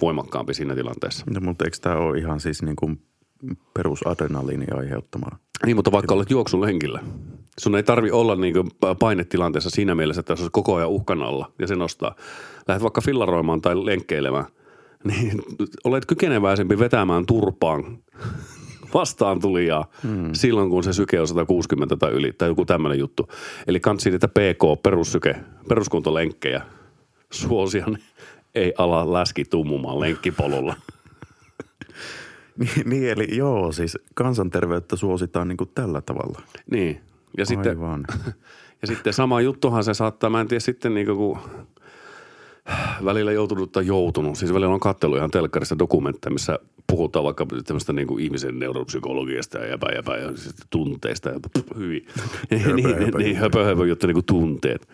[0.00, 1.24] voimakkaampi siinä tilanteessa.
[1.30, 3.02] No, mutta eikö tämä ole ihan siis niin kuin
[3.74, 5.38] perusadrenaliini aiheuttamaa?
[5.66, 7.00] Niin, mutta vaikka olet juoksulenkillä.
[7.58, 11.22] Sun ei tarvi olla niin kuin painetilanteessa siinä mielessä, että se on koko ajan uhkan
[11.22, 12.14] alla ja se nostaa.
[12.68, 14.46] Lähdet vaikka fillaroimaan tai lenkkeilemään,
[15.04, 15.42] niin
[15.84, 17.98] olet kykeneväisempi vetämään turpaan
[18.94, 20.30] vastaan tulijaa hmm.
[20.32, 23.28] silloin, kun se syke on 160 tai yli tai joku tämmöinen juttu.
[23.66, 25.36] Eli kansi niitä PK, perussyke,
[25.68, 26.62] peruskuntolenkkejä
[27.30, 28.02] suosia, niin
[28.54, 30.76] ei ala läski tummumaan lenkkipolulla.
[32.84, 36.42] niin, eli joo, siis kansanterveyttä suositaan niin kuin tällä tavalla.
[36.70, 37.00] Niin,
[37.38, 37.78] ja sitten,
[38.82, 41.38] ja sitten sama juttuhan se saattaa, mä en tiedä sitten niin kuin, kun
[43.04, 44.38] välillä joutunut tai joutunut.
[44.38, 49.58] Siis välillä on katsellut ihan telkkarista dokumentteja, missä puhutaan vaikka tämmöistä niin kuin ihmisen neuropsykologiasta
[49.58, 52.06] ja jäpä, jäpä, ja siis tunteista ja pff, hyvin.
[52.64, 54.88] höpö, niin, höpö, niin, höpö, höpö juttu, niin kuin tunteet.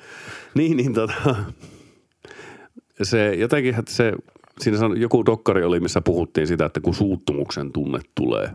[0.54, 1.36] Niin, niin tota,
[3.02, 4.12] se jotenkin, että se,
[4.60, 8.50] siinä joku dokkari oli, missä puhuttiin sitä, että kun suuttumuksen tunne tulee,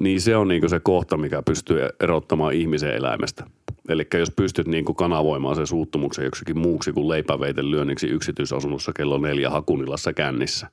[0.00, 3.44] niin se on niin se kohta, mikä pystyy erottamaan ihmisen eläimestä–
[3.88, 9.18] Eli jos pystyt niin kuin kanavoimaan sen suuttumuksen joksikin muuksi kuin leipäveiten lyönniksi yksityisasunnossa kello
[9.18, 10.66] neljä Hakunilassa kännissä,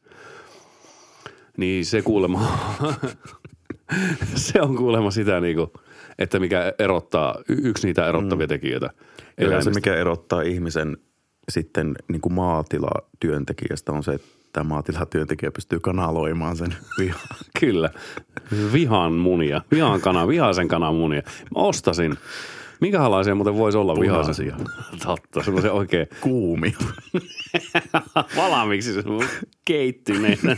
[1.57, 2.57] niin se kuulema,
[4.35, 5.71] se on kuulema sitä niin kuin,
[6.19, 8.49] että mikä erottaa, yksi niitä erottavia mm.
[8.49, 8.89] tekijöitä.
[9.37, 10.97] Ja se, mikä erottaa ihmisen
[11.49, 17.19] sitten niin kuin maatilatyöntekijästä on se, että tämä maatilatyöntekijä pystyy kanaloimaan sen vihan.
[17.59, 17.89] Kyllä.
[18.73, 19.61] Vihan munia.
[19.71, 21.21] Vihan kana, vihaisen kanan munia.
[21.25, 22.17] Mä ostasin
[22.81, 24.55] Minkälaisia muuten voisi olla vihaisia?
[25.05, 26.07] Totta, semmoisia oikein...
[26.21, 26.77] Kuumia.
[28.37, 29.03] Valmiiksi se
[29.65, 30.57] keittyneenä.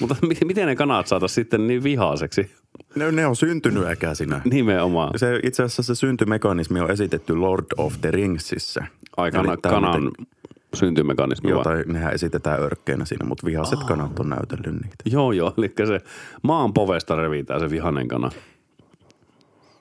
[0.00, 2.50] Mutta miten ne kanat saataisiin sitten niin vihaiseksi?
[2.94, 4.40] Ne, ne on syntynyt äkäisinä.
[4.44, 5.18] Nimenomaan.
[5.18, 8.86] Se, itse asiassa se syntymekanismi on esitetty Lord of the Ringsissä.
[9.16, 10.26] Aikana kanan miten,
[10.74, 13.86] syntymekanismi Joo, tai nehän esitetään örkkeinä siinä, mutta vihaset oh.
[13.86, 14.96] kanat on näytellyt niitä.
[15.04, 15.54] Joo, joo.
[15.58, 16.00] Eli se
[16.42, 18.30] maan povesta revitään se vihanen kana.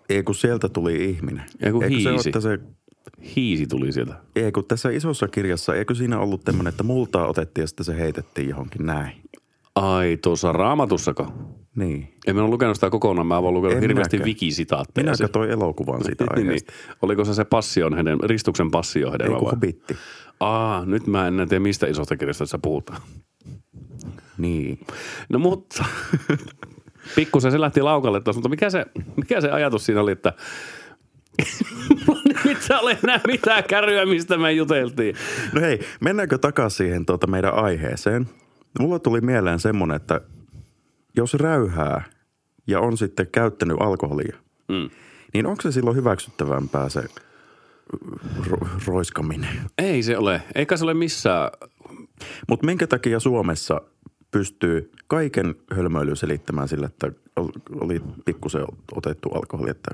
[0.09, 1.43] Ei kun sieltä tuli ihminen.
[1.61, 2.23] Ei kun hiisi.
[2.23, 2.59] Se, että se,
[3.35, 4.13] hiisi tuli sieltä.
[4.35, 7.97] Ei kun tässä isossa kirjassa, eikö siinä ollut tämmöinen, että multaa otettiin ja sitten se
[7.97, 9.11] heitettiin johonkin näin.
[9.75, 11.33] Ai, tuossa raamatussako?
[11.75, 12.13] Niin.
[12.27, 14.27] En mä ole lukenut sitä kokonaan, mä oon lukenut en hirveästi minäkään.
[14.27, 15.05] wikisitaatteja.
[15.05, 16.47] Minä katsoin elokuvan sitä niin, niin.
[16.47, 16.71] aiheesta.
[16.71, 16.97] niin.
[17.01, 19.55] Oliko se se passion hedelmä, ristuksen passion hedelmä Ei, vai?
[19.59, 19.95] bitti.
[20.39, 23.01] Aa, nyt mä en tiedä mistä isosta kirjasta sä puhutaan.
[24.37, 24.79] Niin.
[25.29, 25.85] No mutta,
[27.15, 30.33] pikkusen se lähti laukalle tuossa, mutta mikä se, mikä se ajatus siinä oli, että
[32.45, 35.15] nyt sä ole enää mitään kärryä, mistä me juteltiin.
[35.53, 38.29] No hei, mennäänkö takaisin siihen tuota meidän aiheeseen?
[38.79, 40.21] Mulla tuli mieleen semmoinen, että
[41.15, 42.03] jos räyhää
[42.67, 44.89] ja on sitten käyttänyt alkoholia, mm.
[45.33, 47.03] niin onko se silloin hyväksyttävämpää se
[48.47, 49.49] ro- roiskaminen?
[49.77, 50.41] Ei se ole.
[50.55, 51.49] Eikä se ole missään.
[52.49, 53.81] Mutta minkä takia Suomessa
[54.31, 57.11] pystyy kaiken hölmöilyn selittämään sillä, että
[57.81, 59.91] oli pikkusen otettu alkoholi, että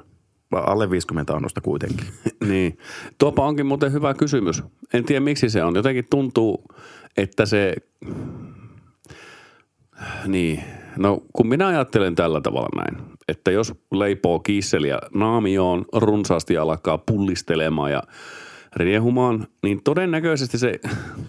[0.51, 2.07] alle 50 annosta kuitenkin.
[2.49, 2.77] niin.
[3.17, 4.63] Tuopa onkin muuten hyvä kysymys.
[4.93, 5.75] En tiedä miksi se on.
[5.75, 6.63] Jotenkin tuntuu,
[7.17, 7.75] että se...
[10.27, 10.63] Niin.
[10.97, 17.91] No kun minä ajattelen tällä tavalla näin, että jos leipoo kiisseliä naamioon, runsaasti alkaa pullistelemaan
[17.91, 18.03] ja
[18.75, 20.79] riehumaan, niin todennäköisesti se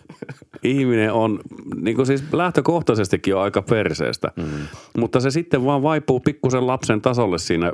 [0.62, 1.40] ihminen on
[1.76, 4.32] niin kuin siis lähtökohtaisestikin jo aika perseestä.
[4.36, 4.44] Mm.
[4.98, 7.72] Mutta se sitten vaan vaipuu pikkusen lapsen tasolle siinä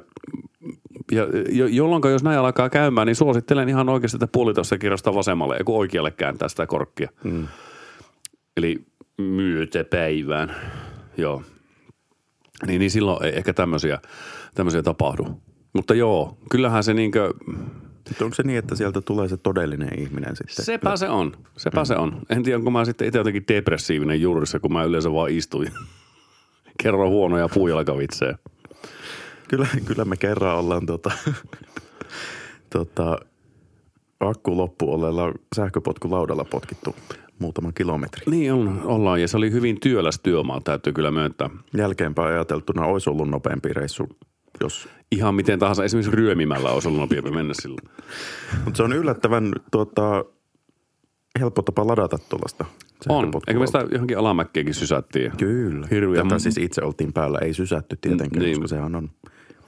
[1.13, 5.57] ja jo, jolloin jos näin alkaa käymään, niin suosittelen ihan oikeasti, että puolitoista kirjasta vasemmalle,
[5.57, 7.11] ja oikealle kääntää sitä korkkia.
[7.25, 7.49] Mm.
[8.57, 8.77] Eli
[9.19, 10.55] myötäpäivään.
[11.17, 11.43] Joo.
[12.67, 13.99] Niin, niin silloin ei ehkä tämmöisiä,
[14.55, 15.27] tämmöisiä tapahdu.
[15.73, 17.35] Mutta joo, kyllähän se niinkö
[18.09, 20.65] sitten onko se niin, että sieltä tulee se todellinen ihminen sitten?
[20.65, 21.33] Sepä se on.
[21.57, 21.85] Sepä mm.
[21.85, 22.23] se on.
[22.29, 25.69] En tiedä, onko mä sitten itse jotenkin depressiivinen juurissa, kun mä yleensä vaan istuin.
[26.83, 28.39] Kerron huonoja puujalkavitsejä.
[29.49, 31.11] Kyllä, kyllä me kerran ollaan tota,
[32.77, 33.19] tota,
[34.29, 36.97] akku loppu olleella sähköpotkulaudalla potkittu
[37.39, 38.23] muutama kilometri.
[38.31, 41.51] Niin on, ollaan ja se oli hyvin työläs työmaa, täytyy kyllä myöntää.
[41.77, 44.09] Jälkeenpäin ajateltuna olisi ollut nopeampi reissu
[44.61, 44.89] jos...
[45.11, 47.89] Ihan miten tahansa, esimerkiksi ryömimällä olisi ollut nopeampi mennä silloin.
[48.65, 50.25] Mutta se on yllättävän tuota,
[51.41, 52.65] helppo tapa ladata tuollaista.
[53.09, 53.31] On.
[53.49, 55.33] Eikö me sitä johonkin alamäkkiäkin sysättiin?
[55.37, 55.87] Kyllä.
[55.91, 56.23] Hirviä.
[56.23, 57.39] Tätä siis itse oltiin päällä.
[57.39, 58.61] Ei sysätty tietenkään, Niin.
[58.61, 59.11] koska sehän on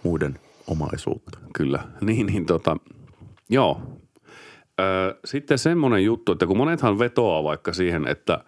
[0.02, 1.38] muiden omaisuutta.
[1.52, 1.84] Kyllä.
[2.00, 2.76] Niin, niin tota,
[3.50, 3.80] joo.
[5.24, 8.44] Sitten semmoinen juttu, että kun monethan vetoaa vaikka siihen, että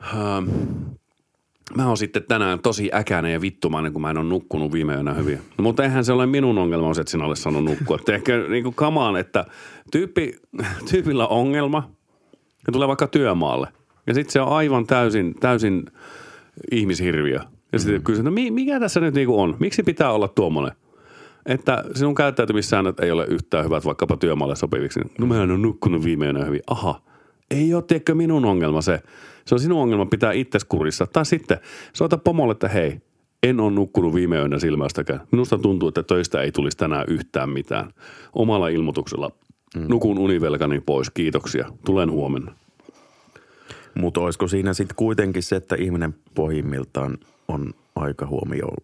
[0.00, 0.16] ö,
[1.76, 5.14] mä oon sitten tänään tosi äkäinen ja vittumainen, kun mä en ole nukkunut viime yönä
[5.14, 5.38] hyvin.
[5.58, 7.98] No, mutta eihän se ole minun ongelma, että sinä olet saanut nukkua.
[8.08, 9.44] Ehkä niin kuin kamaan, että
[9.92, 10.36] tyyppi,
[10.90, 11.90] tyypillä on ongelma
[12.66, 13.68] ja tulee vaikka työmaalle.
[14.06, 15.84] Ja sitten se on aivan täysin, täysin
[16.70, 17.38] ihmishirviö.
[17.72, 18.04] Ja sitten mm.
[18.04, 19.56] kysyy, no mi- mikä tässä nyt niinku on?
[19.60, 20.76] Miksi pitää olla tuommoinen?
[21.46, 25.00] Että sinun käyttäytymissäännöt ei ole yhtään hyvät vaikkapa työmaalle sopiviksi.
[25.18, 26.60] No mä en ole nukkunut viime yönä hyvin.
[26.66, 27.00] Aha,
[27.50, 29.02] ei ole tiedätkö minun ongelma se.
[29.46, 31.06] Se on sinun ongelma pitää itses kurissa.
[31.06, 31.58] Tai sitten
[31.92, 33.00] soita pomolle, että hei,
[33.42, 35.20] en ole nukkunut viime yönä silmästäkään.
[35.30, 37.90] Minusta tuntuu, että töistä ei tulisi tänään yhtään mitään.
[38.32, 39.30] Omalla ilmoituksella
[39.76, 39.86] mm.
[39.88, 41.70] nukun univelkani pois, kiitoksia.
[41.84, 42.54] Tulen huomenna.
[43.94, 48.76] Mutta olisiko siinä sitten kuitenkin se, että ihminen pohjimmiltaan on aika huomioon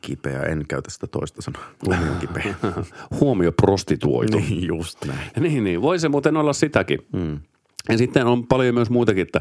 [0.00, 0.42] kipeä.
[0.42, 1.62] En käytä sitä toista sanaa.
[1.86, 2.54] Huomioon kipeä.
[3.20, 4.38] Huomio prostituoitu.
[4.38, 5.30] niin, just näin.
[5.40, 5.82] Niin, niin.
[5.82, 6.98] Voi se muuten olla sitäkin.
[7.12, 7.40] Mm.
[7.88, 9.40] Ja sitten on paljon myös muitakin, että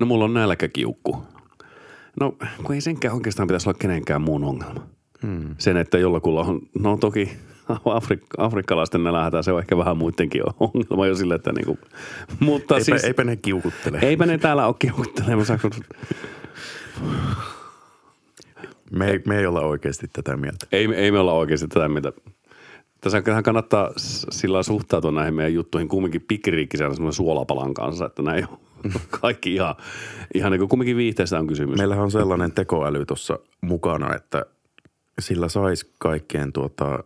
[0.00, 1.22] no mulla on nälkäkiukku.
[2.20, 4.86] No kun ei senkään oikeastaan pitäisi olla kenenkään muun ongelma.
[5.22, 5.54] Mm.
[5.58, 7.30] Sen, että jollakulla on, no toki
[7.70, 11.78] Afrik- afrikkalaisten nälähätä, se on ehkä vähän muidenkin ongelma jo sille, että niinku,
[12.40, 13.98] mutta Eipä, siis, eipä ne kiukuttele.
[14.02, 15.70] eipä ne täällä ole kiukuttelemassa, kun
[18.90, 20.66] Me, ei, me ei olla oikeasti tätä mieltä.
[20.72, 22.12] ei, ei me olla oikeasti tätä mitä.
[23.00, 23.92] Tässä kannattaa
[24.30, 28.58] sillä suhtautua näihin meidän juttuihin kumminkin pikkiriikkisellä semmoinen suolapalan kanssa, että näin on
[29.20, 29.74] kaikki ihan,
[30.34, 31.78] ihan niin kuin kumminkin viihteestä on kysymys.
[31.78, 34.46] Meillähän on sellainen tekoäly tuossa mukana, että
[35.18, 37.04] sillä saisi kaikkien tuota,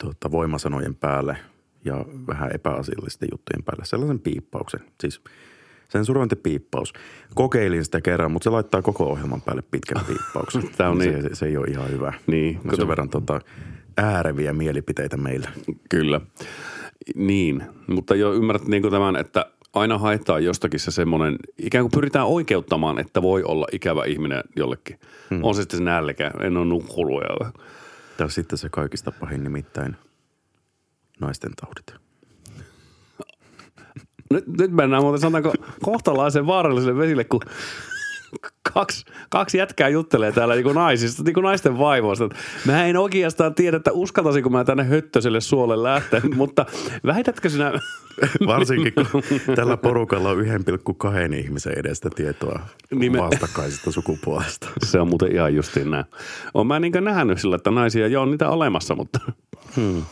[0.00, 1.36] tuota voimasanojen päälle
[1.84, 4.80] ja vähän epäasiallisten juttujen päälle sellaisen piippauksen.
[5.00, 5.20] Siis
[5.88, 6.92] sensurointipiippaus.
[7.34, 10.62] Kokeilin sitä kerran, mutta se laittaa koko ohjelman päälle pitkän piippauksen.
[10.76, 11.22] Tää on niin.
[11.22, 12.12] se, se ei ole ihan hyvä.
[12.26, 13.40] Niin, No sen verran tota,
[13.96, 15.50] ääreviä mielipiteitä meillä.
[15.88, 16.20] Kyllä.
[17.14, 21.92] Niin, mutta jo ymmärrät niin kuin tämän, että aina haetaan jostakin se semmoinen, ikään kuin
[21.92, 25.00] pyritään oikeuttamaan, että voi olla ikävä ihminen jollekin.
[25.30, 25.44] Hmm.
[25.44, 27.22] On se sitten se nälkä, en ole nukkunut.
[27.22, 27.52] Ja...
[28.16, 29.96] Tai sitten se kaikista pahin nimittäin
[31.20, 32.07] naisten taudit.
[34.30, 37.40] Nyt, nyt mennään muuten sanotaanko kohtalaisen vaaralliselle vesille, kun
[38.74, 42.28] kaksi, kaksi jätkää juttelee täällä niin kuin naisista, niin kuin naisten vaivoista.
[42.66, 46.66] Mä en oikeastaan tiedä, että uskaltaisinko mä tänne höttöiselle suolle lähteä, mutta
[47.06, 47.72] väitätkö sinä...
[48.46, 49.22] Varsinkin kun
[49.56, 52.60] tällä porukalla on 1,2 ihmisen edestä tietoa
[52.94, 54.68] me- vastakkaisesta sukupuolesta.
[54.82, 56.04] Se on muuten ihan justiin näin.
[56.54, 59.18] Olen mä niin nähnyt sillä, että naisia jo on niitä olemassa, mutta...
[59.76, 60.02] Hmm.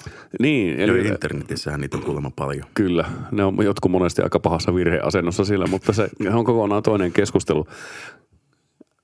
[0.41, 2.65] Niin, Eli eli internetissähän niitä on kuulemma paljon.
[2.75, 3.05] kyllä.
[3.31, 7.67] Ne on jotkut monesti aika pahassa virheasennossa sillä, mutta se on kokonaan toinen keskustelu.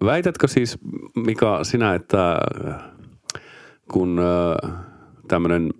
[0.04, 0.78] Väitätkö siis,
[1.16, 2.38] Mika, sinä, että
[3.92, 4.20] kun
[5.28, 5.70] tämmöinen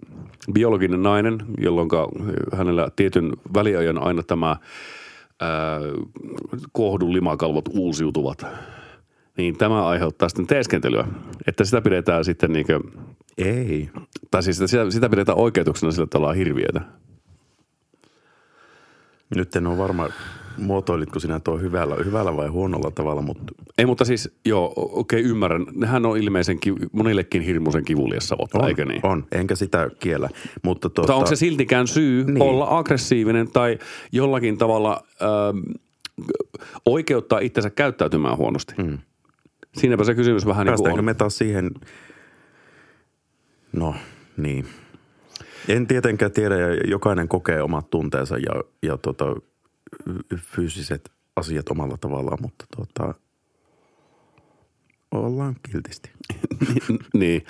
[0.52, 1.88] biologinen nainen, jolloin
[2.52, 4.56] hänellä tietyn väliajan aina tämä
[5.40, 5.80] ää,
[6.72, 8.46] kohdun limakalvot uusiutuvat,
[9.36, 11.08] niin tämä aiheuttaa sitten teeskentelyä,
[11.46, 12.80] että sitä pidetään sitten niin kuin,
[13.38, 13.90] Ei.
[14.30, 16.80] tai siis sitä, sitä pidetään oikeutuksena sillä, että ollaan hirviöitä.
[19.34, 20.08] Nyt en ole varma,
[20.58, 25.66] muotoilitko sinä tuo hyvällä, hyvällä vai huonolla tavalla, mutta Ei, mutta siis, joo, okei, ymmärrän.
[25.74, 26.58] Nehän on ilmeisen,
[26.92, 29.06] monillekin hirmuisen kivulias savottaa, on, eikö niin?
[29.06, 29.26] on.
[29.32, 30.28] Enkä sitä kiellä.
[30.62, 32.34] Mutta, tuota, Mutta onko se siltikään syy niin.
[32.34, 32.42] Niin.
[32.42, 33.78] olla aggressiivinen tai
[34.12, 35.58] jollakin tavalla ähm,
[36.86, 38.74] oikeuttaa itsensä käyttäytymään huonosti?
[38.78, 38.98] Mm.
[39.74, 41.04] Siinäpä se kysymys vähän niin kuin on.
[41.04, 41.70] me taas siihen,
[43.72, 43.94] no
[44.36, 44.66] niin.
[45.68, 49.24] En tietenkään tiedä ja jokainen kokee omat tunteensa ja, ja tota,
[50.36, 53.14] fyysiset asiat omalla tavallaan, mutta tota,
[55.10, 56.10] ollaan kiltisti.
[57.14, 57.44] niin.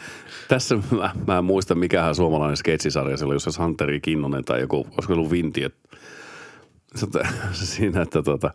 [0.48, 4.76] Tässä mä, mä en muista, mikähän suomalainen sketsisarja se oli, jossa Santeri Kinnonen tai joku,
[4.76, 5.96] olisiko ollut Vinti, että
[7.52, 8.50] siinä, että tota,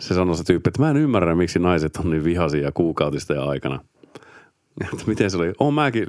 [0.00, 3.44] se sanoi se tyyppi, että mä en ymmärrä, miksi naiset on niin vihaisia kuukautista ja
[3.44, 3.80] aikana.
[4.92, 5.52] Että miten se oli?
[5.60, 6.06] Oon mäkin,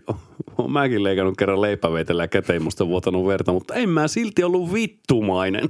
[0.57, 4.73] oon mäkin leikannut kerran leipäveitellä ja käteen musta vuotanut verta, mutta en mä silti ollut
[4.73, 5.69] vittumainen.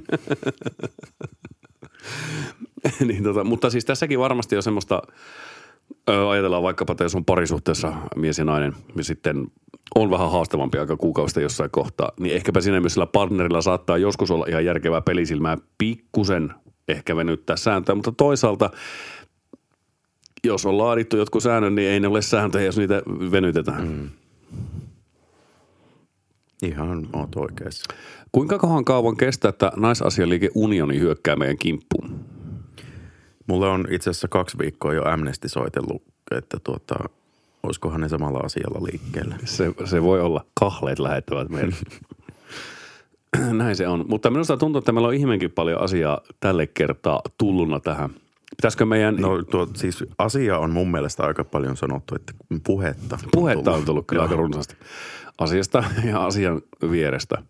[3.08, 5.02] niin tota, mutta siis tässäkin varmasti on semmoista,
[6.10, 9.46] ö, ajatellaan vaikkapa, että jos on parisuhteessa mies ja nainen, ja sitten
[9.94, 14.30] on vähän haastavampi aika kuukausista jossain kohtaa, niin ehkäpä siinä myös sillä partnerilla saattaa joskus
[14.30, 16.54] olla ihan järkevää pelisilmää pikkusen
[16.88, 18.70] ehkä venyttää sääntöä, mutta toisaalta
[20.44, 23.88] jos on laadittu jotkut säännöt, niin ei ne ole sääntöjä, jos niitä venytetään.
[23.88, 24.08] Mm.
[26.62, 27.94] Ihan oot oikeassa.
[28.32, 32.20] Kuinka kohan kauan kestää, että naisasialiike Unioni hyökkää meidän kimppuun?
[33.46, 36.94] Mulle on itse asiassa kaksi viikkoa jo Amnesty soitellut, että tuota,
[37.62, 39.36] olisikohan ne samalla asialla liikkeellä.
[39.44, 40.44] Se, se voi olla.
[40.60, 41.74] Kahleet lähettävät meille.
[43.52, 44.04] Näin se on.
[44.08, 48.10] Mutta minusta tuntuu, että meillä on ihmeenkin paljon asiaa tälle kertaa tulluna tähän.
[48.56, 49.16] Pitäisikö meidän...
[49.16, 52.32] No tuo, siis asia on mun mielestä aika paljon sanottu, että
[52.66, 53.18] puhetta.
[53.32, 54.76] Puhetta on tullut kyllä aika runsaasti
[55.38, 57.42] asiasta ja asian vierestä.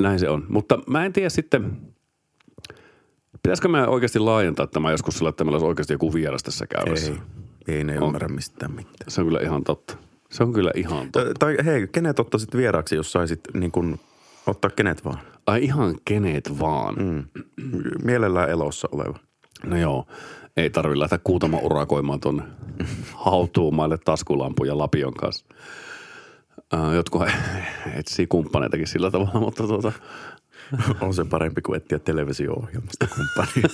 [0.00, 0.44] Näin se on.
[0.48, 1.76] Mutta mä en tiedä sitten,
[3.42, 7.12] pitäisikö me oikeasti laajentaa tämä joskus sillä, että meillä olisi oikeasti joku vieras tässä käymässä?
[7.12, 8.06] Ei, ei ne On.
[8.06, 8.96] ymmärrä mistään mitään.
[9.08, 9.96] Se on kyllä ihan totta.
[10.30, 11.34] Se on kyllä ihan totta.
[11.38, 14.00] Tai, hei, kenet ottaisit vieraksi, jos saisit niin kuin,
[14.46, 15.18] ottaa kenet vaan?
[15.46, 16.94] Ai ihan kenet vaan.
[16.94, 17.24] Mm.
[18.04, 19.18] Mielellään elossa oleva.
[19.64, 20.06] No joo,
[20.56, 22.42] ei tarvi lähteä kuutama urakoimaan tuonne
[23.12, 25.46] hautuumaille taskulampuja Lapion kanssa.
[26.74, 27.22] Äh, Jotkut
[27.98, 29.92] etsii kumppaneitakin sillä tavalla, mutta tuota,
[31.00, 33.68] On se parempi kuin etsiä televisio-ohjelmasta kumppania.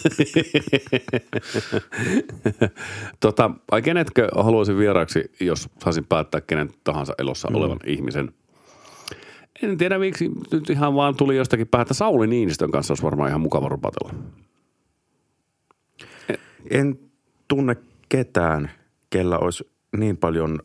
[3.21, 7.57] tota, ai kenetkö haluaisin vieraaksi, jos saisin päättää kenen tahansa elossa mm.
[7.57, 8.33] olevan ihmisen?
[9.63, 11.95] En tiedä miksi, nyt ihan vaan tuli jostakin päätä.
[11.95, 14.15] Sauli Niinistön kanssa olisi varmaan ihan mukava rupatella.
[16.71, 16.99] en
[17.49, 17.77] tunne
[18.09, 18.71] ketään,
[19.11, 20.61] kellä olisi niin paljon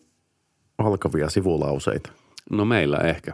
[0.77, 2.11] alkavia sivulauseita.
[2.49, 3.33] No meillä ehkä.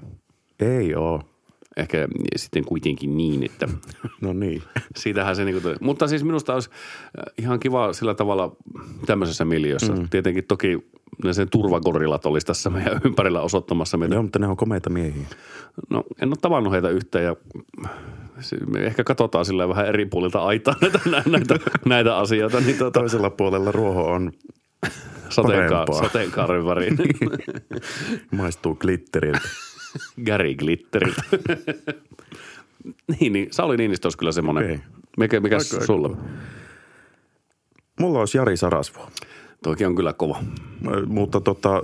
[0.60, 1.33] Ei oo.
[1.78, 3.68] Ehkä sitten kuitenkin niin, että
[4.22, 4.64] No niin.
[4.98, 5.76] Siitähän se niinku tuli.
[5.82, 8.56] Mutta siis minusta olisi äh, ihan kiva sillä tavalla
[9.06, 9.94] tämmöisessä miljöössä.
[9.94, 10.10] Mm.
[10.10, 10.78] Tietenkin toki
[11.24, 14.16] ne sen turvagorillat olisi tässä meidän ympärillä osoittamassa meitä.
[14.16, 15.26] Joo, mutta ne on komeita miehiä.
[15.90, 17.36] No en ole tavannut heitä yhteen ja
[18.68, 22.60] me ehkä katsotaan sillä vähän eri puolilta aitaa näitä, näitä, näitä asioita.
[22.60, 24.32] Niin tuota, Toisella puolella ruoho on,
[25.30, 26.04] sateenka- parempaa.
[26.04, 26.98] sateenkaaren väriin.
[28.32, 29.50] maistuu glitteriltä.
[30.28, 31.24] Gary Glitteriltä.
[33.20, 34.64] niin, niin Sauli Niinistö olisi kyllä semmoinen.
[34.64, 34.80] Okei.
[35.18, 36.18] Mikä, mikä Aika- sulla?
[38.00, 39.10] Mulla olisi Jari Sarasvuo.
[39.64, 40.44] Toki on kyllä kova.
[41.08, 41.84] Mutta tota,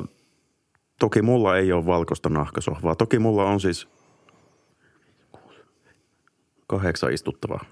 [0.99, 2.95] toki mulla ei ole valkoista nahkasohvaa.
[2.95, 3.87] Toki mulla on siis
[6.67, 7.65] kahdeksan istuttavaa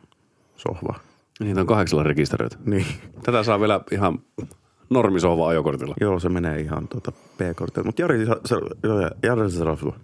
[0.55, 0.99] sohvaa.
[1.39, 2.57] Niitä on kahdeksalla rekisteröity.
[2.65, 2.85] Niin,
[3.23, 4.19] Tätä saa vielä ihan
[4.89, 5.95] normisohva ajokortilla.
[6.01, 7.85] joo, se menee ihan tuota P-kortilla.
[7.85, 8.25] Mutta Jari,
[9.23, 9.95] Jari Sarasvuo.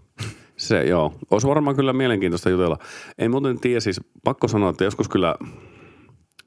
[0.63, 1.13] Se joo.
[1.31, 2.77] Olisi varmaan kyllä mielenkiintoista jutella.
[3.17, 5.35] En muuten tiedä, siis pakko sanoa, että joskus kyllä,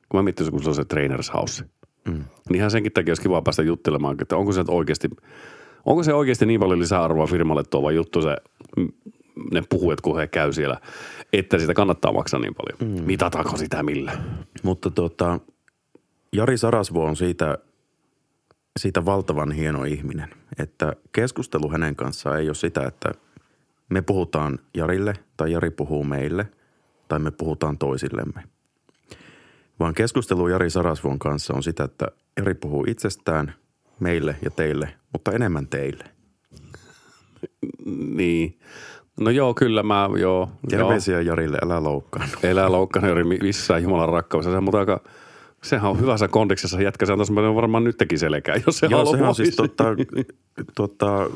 [0.08, 1.64] kun mä miettisin, kun se on se trainers house,
[2.08, 2.24] mm.
[2.48, 5.08] niin ihan senkin takia olisi kiva päästä juttelemaan, että onko se oikeasti,
[5.84, 8.36] onko se oikeasti niin paljon lisäarvoa firmalle tuova juttu se,
[9.52, 10.80] ne puhujat, kun he käy siellä,
[11.32, 12.96] että sitä kannattaa maksaa niin paljon.
[12.96, 13.04] Mm.
[13.04, 14.12] Mitataanko sitä millä?
[14.62, 15.40] Mutta tota,
[16.32, 17.58] Jari Sarasvuo on siitä,
[18.78, 23.12] siitä valtavan hieno ihminen, että keskustelu hänen kanssaan ei ole sitä, että
[23.90, 26.46] me puhutaan Jarille tai Jari puhuu meille
[27.08, 28.42] tai me puhutaan toisillemme.
[29.80, 32.06] Vaan keskustelu Jari Sarasvuon kanssa on sitä, että
[32.36, 33.54] Jari puhuu itsestään,
[34.00, 36.04] meille ja teille, mutta enemmän teille.
[38.14, 38.58] Niin.
[39.20, 40.18] No joo, kyllä mä, joo.
[40.18, 40.50] joo.
[40.68, 42.28] Terveisiä Jarille, älä loukkaan.
[42.42, 44.60] Elää loukkaneuri missään Jumalan rakkaudessa.
[44.60, 45.00] Mutta aika,
[45.62, 47.06] sehän on hyvässä kondiksessa jätkä.
[47.06, 49.16] Se on varmaan nyt teki selkää, jos se Joo, haluaa.
[49.16, 49.84] se on siis tota,
[50.74, 51.30] tota,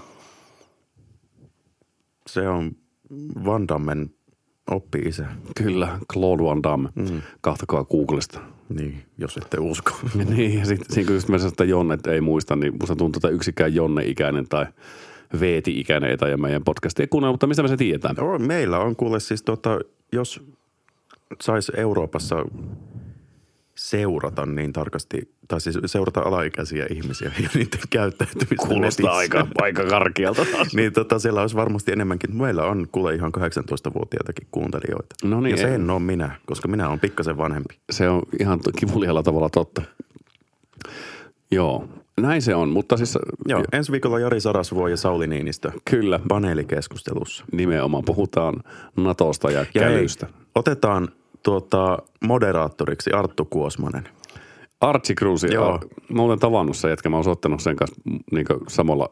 [2.33, 2.73] se on
[3.45, 4.11] Van Dammen
[4.71, 5.27] oppi-isä.
[5.57, 6.89] Kyllä, Claude Van Damme.
[6.95, 7.23] Mm.
[7.41, 8.41] Kahtakaa Googlesta.
[8.69, 9.91] Niin, jos ette usko.
[10.37, 12.97] niin, ja sitten siinä kun just mä sanoin, että Jonne että ei muista, niin musta
[12.97, 14.67] tuntuu, että yksikään Jonne-ikäinen tai
[15.41, 18.15] Veeti-ikäinen ei tai meidän podcastia kuunnella, mutta mistä me se tiedetään?
[18.19, 19.79] Joo, meillä on kuule siis tota,
[20.13, 20.43] jos
[21.41, 22.37] sais Euroopassa
[23.81, 29.39] seurata niin tarkasti, tai siis seurata alaikäisiä ihmisiä ja niiden käyttäytymistä Kuulostaa netissä.
[29.39, 30.75] aika, aika karkealta taas.
[30.77, 32.37] Niin tota, siellä olisi varmasti enemmänkin.
[32.37, 35.15] Meillä on kuule ihan 18-vuotiaitakin kuuntelijoita.
[35.25, 37.79] No niin, ja se ei- en ole minä, koska minä olen pikkasen vanhempi.
[37.91, 39.83] Se on ihan kivulialla tavalla totta.
[41.51, 41.89] Joo,
[42.21, 43.19] näin se on, mutta siis
[43.49, 47.45] Joo, ensi viikolla Jari Sarasvuo ja Sauli Niinistö kyllä paneelikeskustelussa.
[47.53, 48.55] nimenomaan puhutaan
[48.97, 50.27] Natosta ja, Ja kälystä.
[50.27, 51.09] hei, otetaan
[51.43, 54.09] tuota, moderaattoriksi Arttu Kuosmanen.
[54.81, 55.81] Archie Cruz, Joo.
[56.13, 58.01] mä olen tavannut sen jätkä, mä olen soittanut sen kanssa
[58.33, 59.09] niin samalla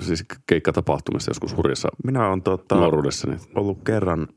[0.00, 3.36] siis keikkatapahtumissa joskus hurjassa Minä olen tuota, nuoruudessani.
[3.54, 4.28] ollut kerran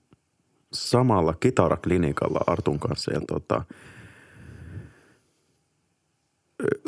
[0.74, 3.14] samalla kitaraklinikalla Artun kanssa.
[3.14, 3.64] Ja tuota,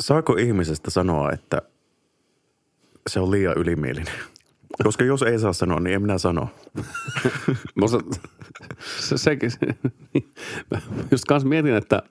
[0.00, 1.62] saako ihmisestä sanoa, että
[3.06, 4.14] se on liian ylimielinen?
[4.84, 6.48] Koska jos ei saa sanoa, niin en minä sano.
[7.80, 7.98] Musta,
[8.98, 9.50] se, sekin,
[10.70, 12.02] mä just kanssa mietin, että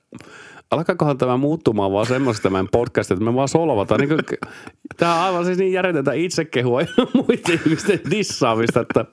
[0.72, 4.00] alkaakohan tämä muuttumaan vaan semmoista tämän podcast, että me vaan solvataan.
[4.00, 4.20] Niin
[4.98, 9.06] tämä on aivan siis niin järjetetä itsekehua ja muiden ihmisten dissaamista, että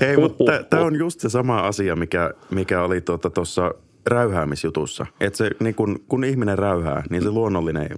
[0.00, 5.06] Ei, mutta tämä on just se sama asia, mikä, mikä oli tuossa tuota, räyhäämisjutussa.
[5.20, 7.88] Että se, niin kun, kun ihminen räyhää, niin se luonnollinen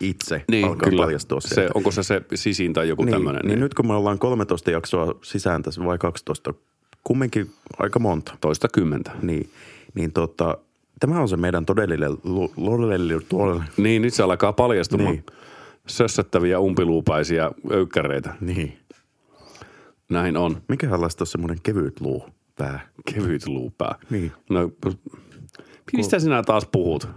[0.00, 1.02] itse niin, alkaa kyllä.
[1.02, 1.68] paljastua se.
[1.74, 3.42] Onko se se sisin tai joku niin, tämmöinen?
[3.44, 6.54] niin, nyt kun me ollaan 13 jaksoa sisään tässä vai 12,
[7.04, 8.36] kumminkin aika monta.
[8.40, 9.10] Toista kymmentä.
[9.22, 9.50] Niin,
[9.94, 10.58] niin tota,
[11.00, 12.18] tämä on se meidän todellinen
[13.28, 13.64] tuolle.
[13.76, 15.10] Niin, nyt se alkaa paljastumaan.
[15.10, 15.24] Niin.
[15.86, 18.34] Sössättäviä umpiluupäisiä öykkäreitä.
[18.40, 18.78] Niin.
[20.08, 20.62] Näin on.
[20.70, 22.88] Olisi tuossa semmoinen kevyt luu pää?
[23.14, 23.94] Kevyt luupää.
[24.10, 24.32] Niin.
[24.50, 24.70] No,
[25.92, 27.08] mistä sinä taas puhut?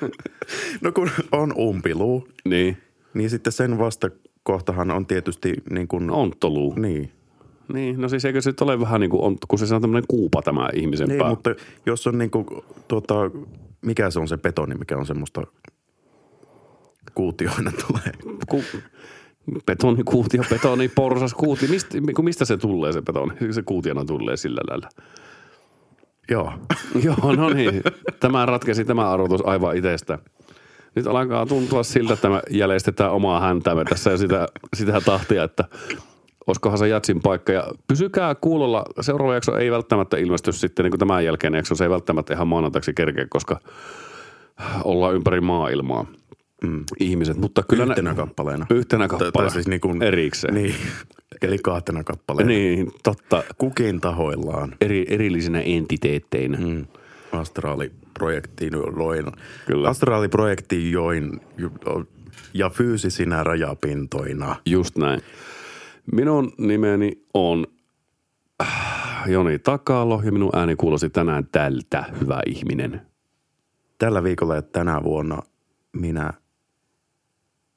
[0.80, 2.76] No kun on umpiluu, niin.
[3.14, 6.10] niin sitten sen vastakohtahan on tietysti niin kuin...
[6.10, 6.74] Onttoluu.
[6.74, 7.12] Niin.
[7.72, 10.06] Niin, no siis eikö se nyt ole vähän niin kuin, on, kun se on tämmöinen
[10.08, 11.28] kuupa tämä ihmisen Niin, pää.
[11.28, 11.54] mutta
[11.86, 12.46] jos on niin kuin,
[12.88, 13.14] tuota,
[13.82, 15.42] mikä se on se betoni, mikä on semmoista
[17.14, 18.36] kuutioina tulee.
[18.48, 18.64] Ku,
[19.66, 21.68] betoni, kuutio, betoni, porsas, kuutio.
[21.68, 23.52] Mistä, mistä se tulee se betoni?
[23.52, 24.88] Se kuutiona tulee sillä lailla.
[26.30, 26.52] Joo.
[27.04, 27.82] Joo, no niin.
[28.20, 30.18] Tämä ratkesi tämä arvotus aivan itsestä.
[30.94, 35.64] Nyt alkaa tuntua siltä, että me jäljestetään omaa häntäämme tässä ja sitä, sitä tahtia, että
[36.46, 37.52] olisikohan se jatsin paikka.
[37.52, 38.84] Ja pysykää kuulolla.
[39.00, 41.74] Seuraava jakso ei välttämättä ilmesty sitten, niin kuin tämän jälkeen jakso.
[41.74, 43.60] Se ei välttämättä ihan maanantaiksi kerkeä, koska
[44.84, 46.06] ollaan ympäri maailmaa
[46.62, 46.84] mm.
[47.00, 47.36] ihmiset.
[47.36, 48.66] Mutta kyllä Yhtenä ne, kappaleena.
[48.70, 49.32] Yhtenä kappaleena.
[49.32, 50.54] Tai siis niin kuin, Erikseen.
[50.54, 50.74] Niin.
[51.42, 52.48] Eli kahtena kappaleena.
[52.48, 53.42] Niin, totta.
[53.58, 54.74] Kukin tahoillaan.
[54.80, 56.58] Eri, erillisinä entiteetteinä.
[56.58, 56.86] Mm.
[57.32, 59.26] Astraaliprojektiin loin.
[59.66, 59.88] Kyllä.
[59.88, 61.40] Astraaliprojekti join
[62.54, 64.56] ja fyysisinä rajapintoina.
[64.66, 65.20] Just näin.
[66.12, 67.66] Minun nimeni on
[68.62, 73.00] äh, Joni Takalo ja minun ääni kuulosi tänään tältä, hyvä ihminen.
[73.98, 75.42] Tällä viikolla ja tänä vuonna
[75.92, 76.32] minä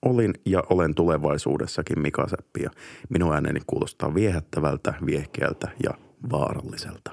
[0.05, 2.69] olin ja olen tulevaisuudessakin Mika Säppi ja
[3.09, 5.93] minun ääneni kuulostaa viehättävältä, viehkeältä ja
[6.31, 7.11] vaaralliselta.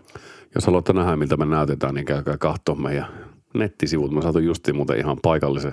[0.54, 3.06] Jos haluatte nähdä, miltä me näytetään, niin käykää katsoa meidän
[3.54, 4.12] nettisivut.
[4.12, 5.72] Mä saatu justiin muuten ihan paikallisen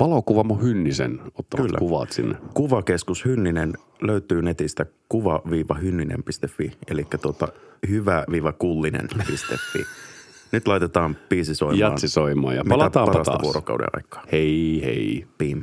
[0.00, 1.20] valokuvamo Hynnisen
[1.56, 1.78] Kyllä.
[1.78, 2.36] kuvat sinne.
[2.54, 7.48] Kuvakeskus Hynninen löytyy netistä kuva-hynninen.fi, eli tuota
[7.88, 9.86] hyvä-kullinen.fi.
[10.52, 11.78] Nyt laitetaan biisi soimaan.
[11.78, 13.42] Jatsi soimaan ja parasta taas.
[13.42, 14.24] vuorokauden aikaa.
[14.32, 15.26] Hei hei.
[15.38, 15.62] Pim.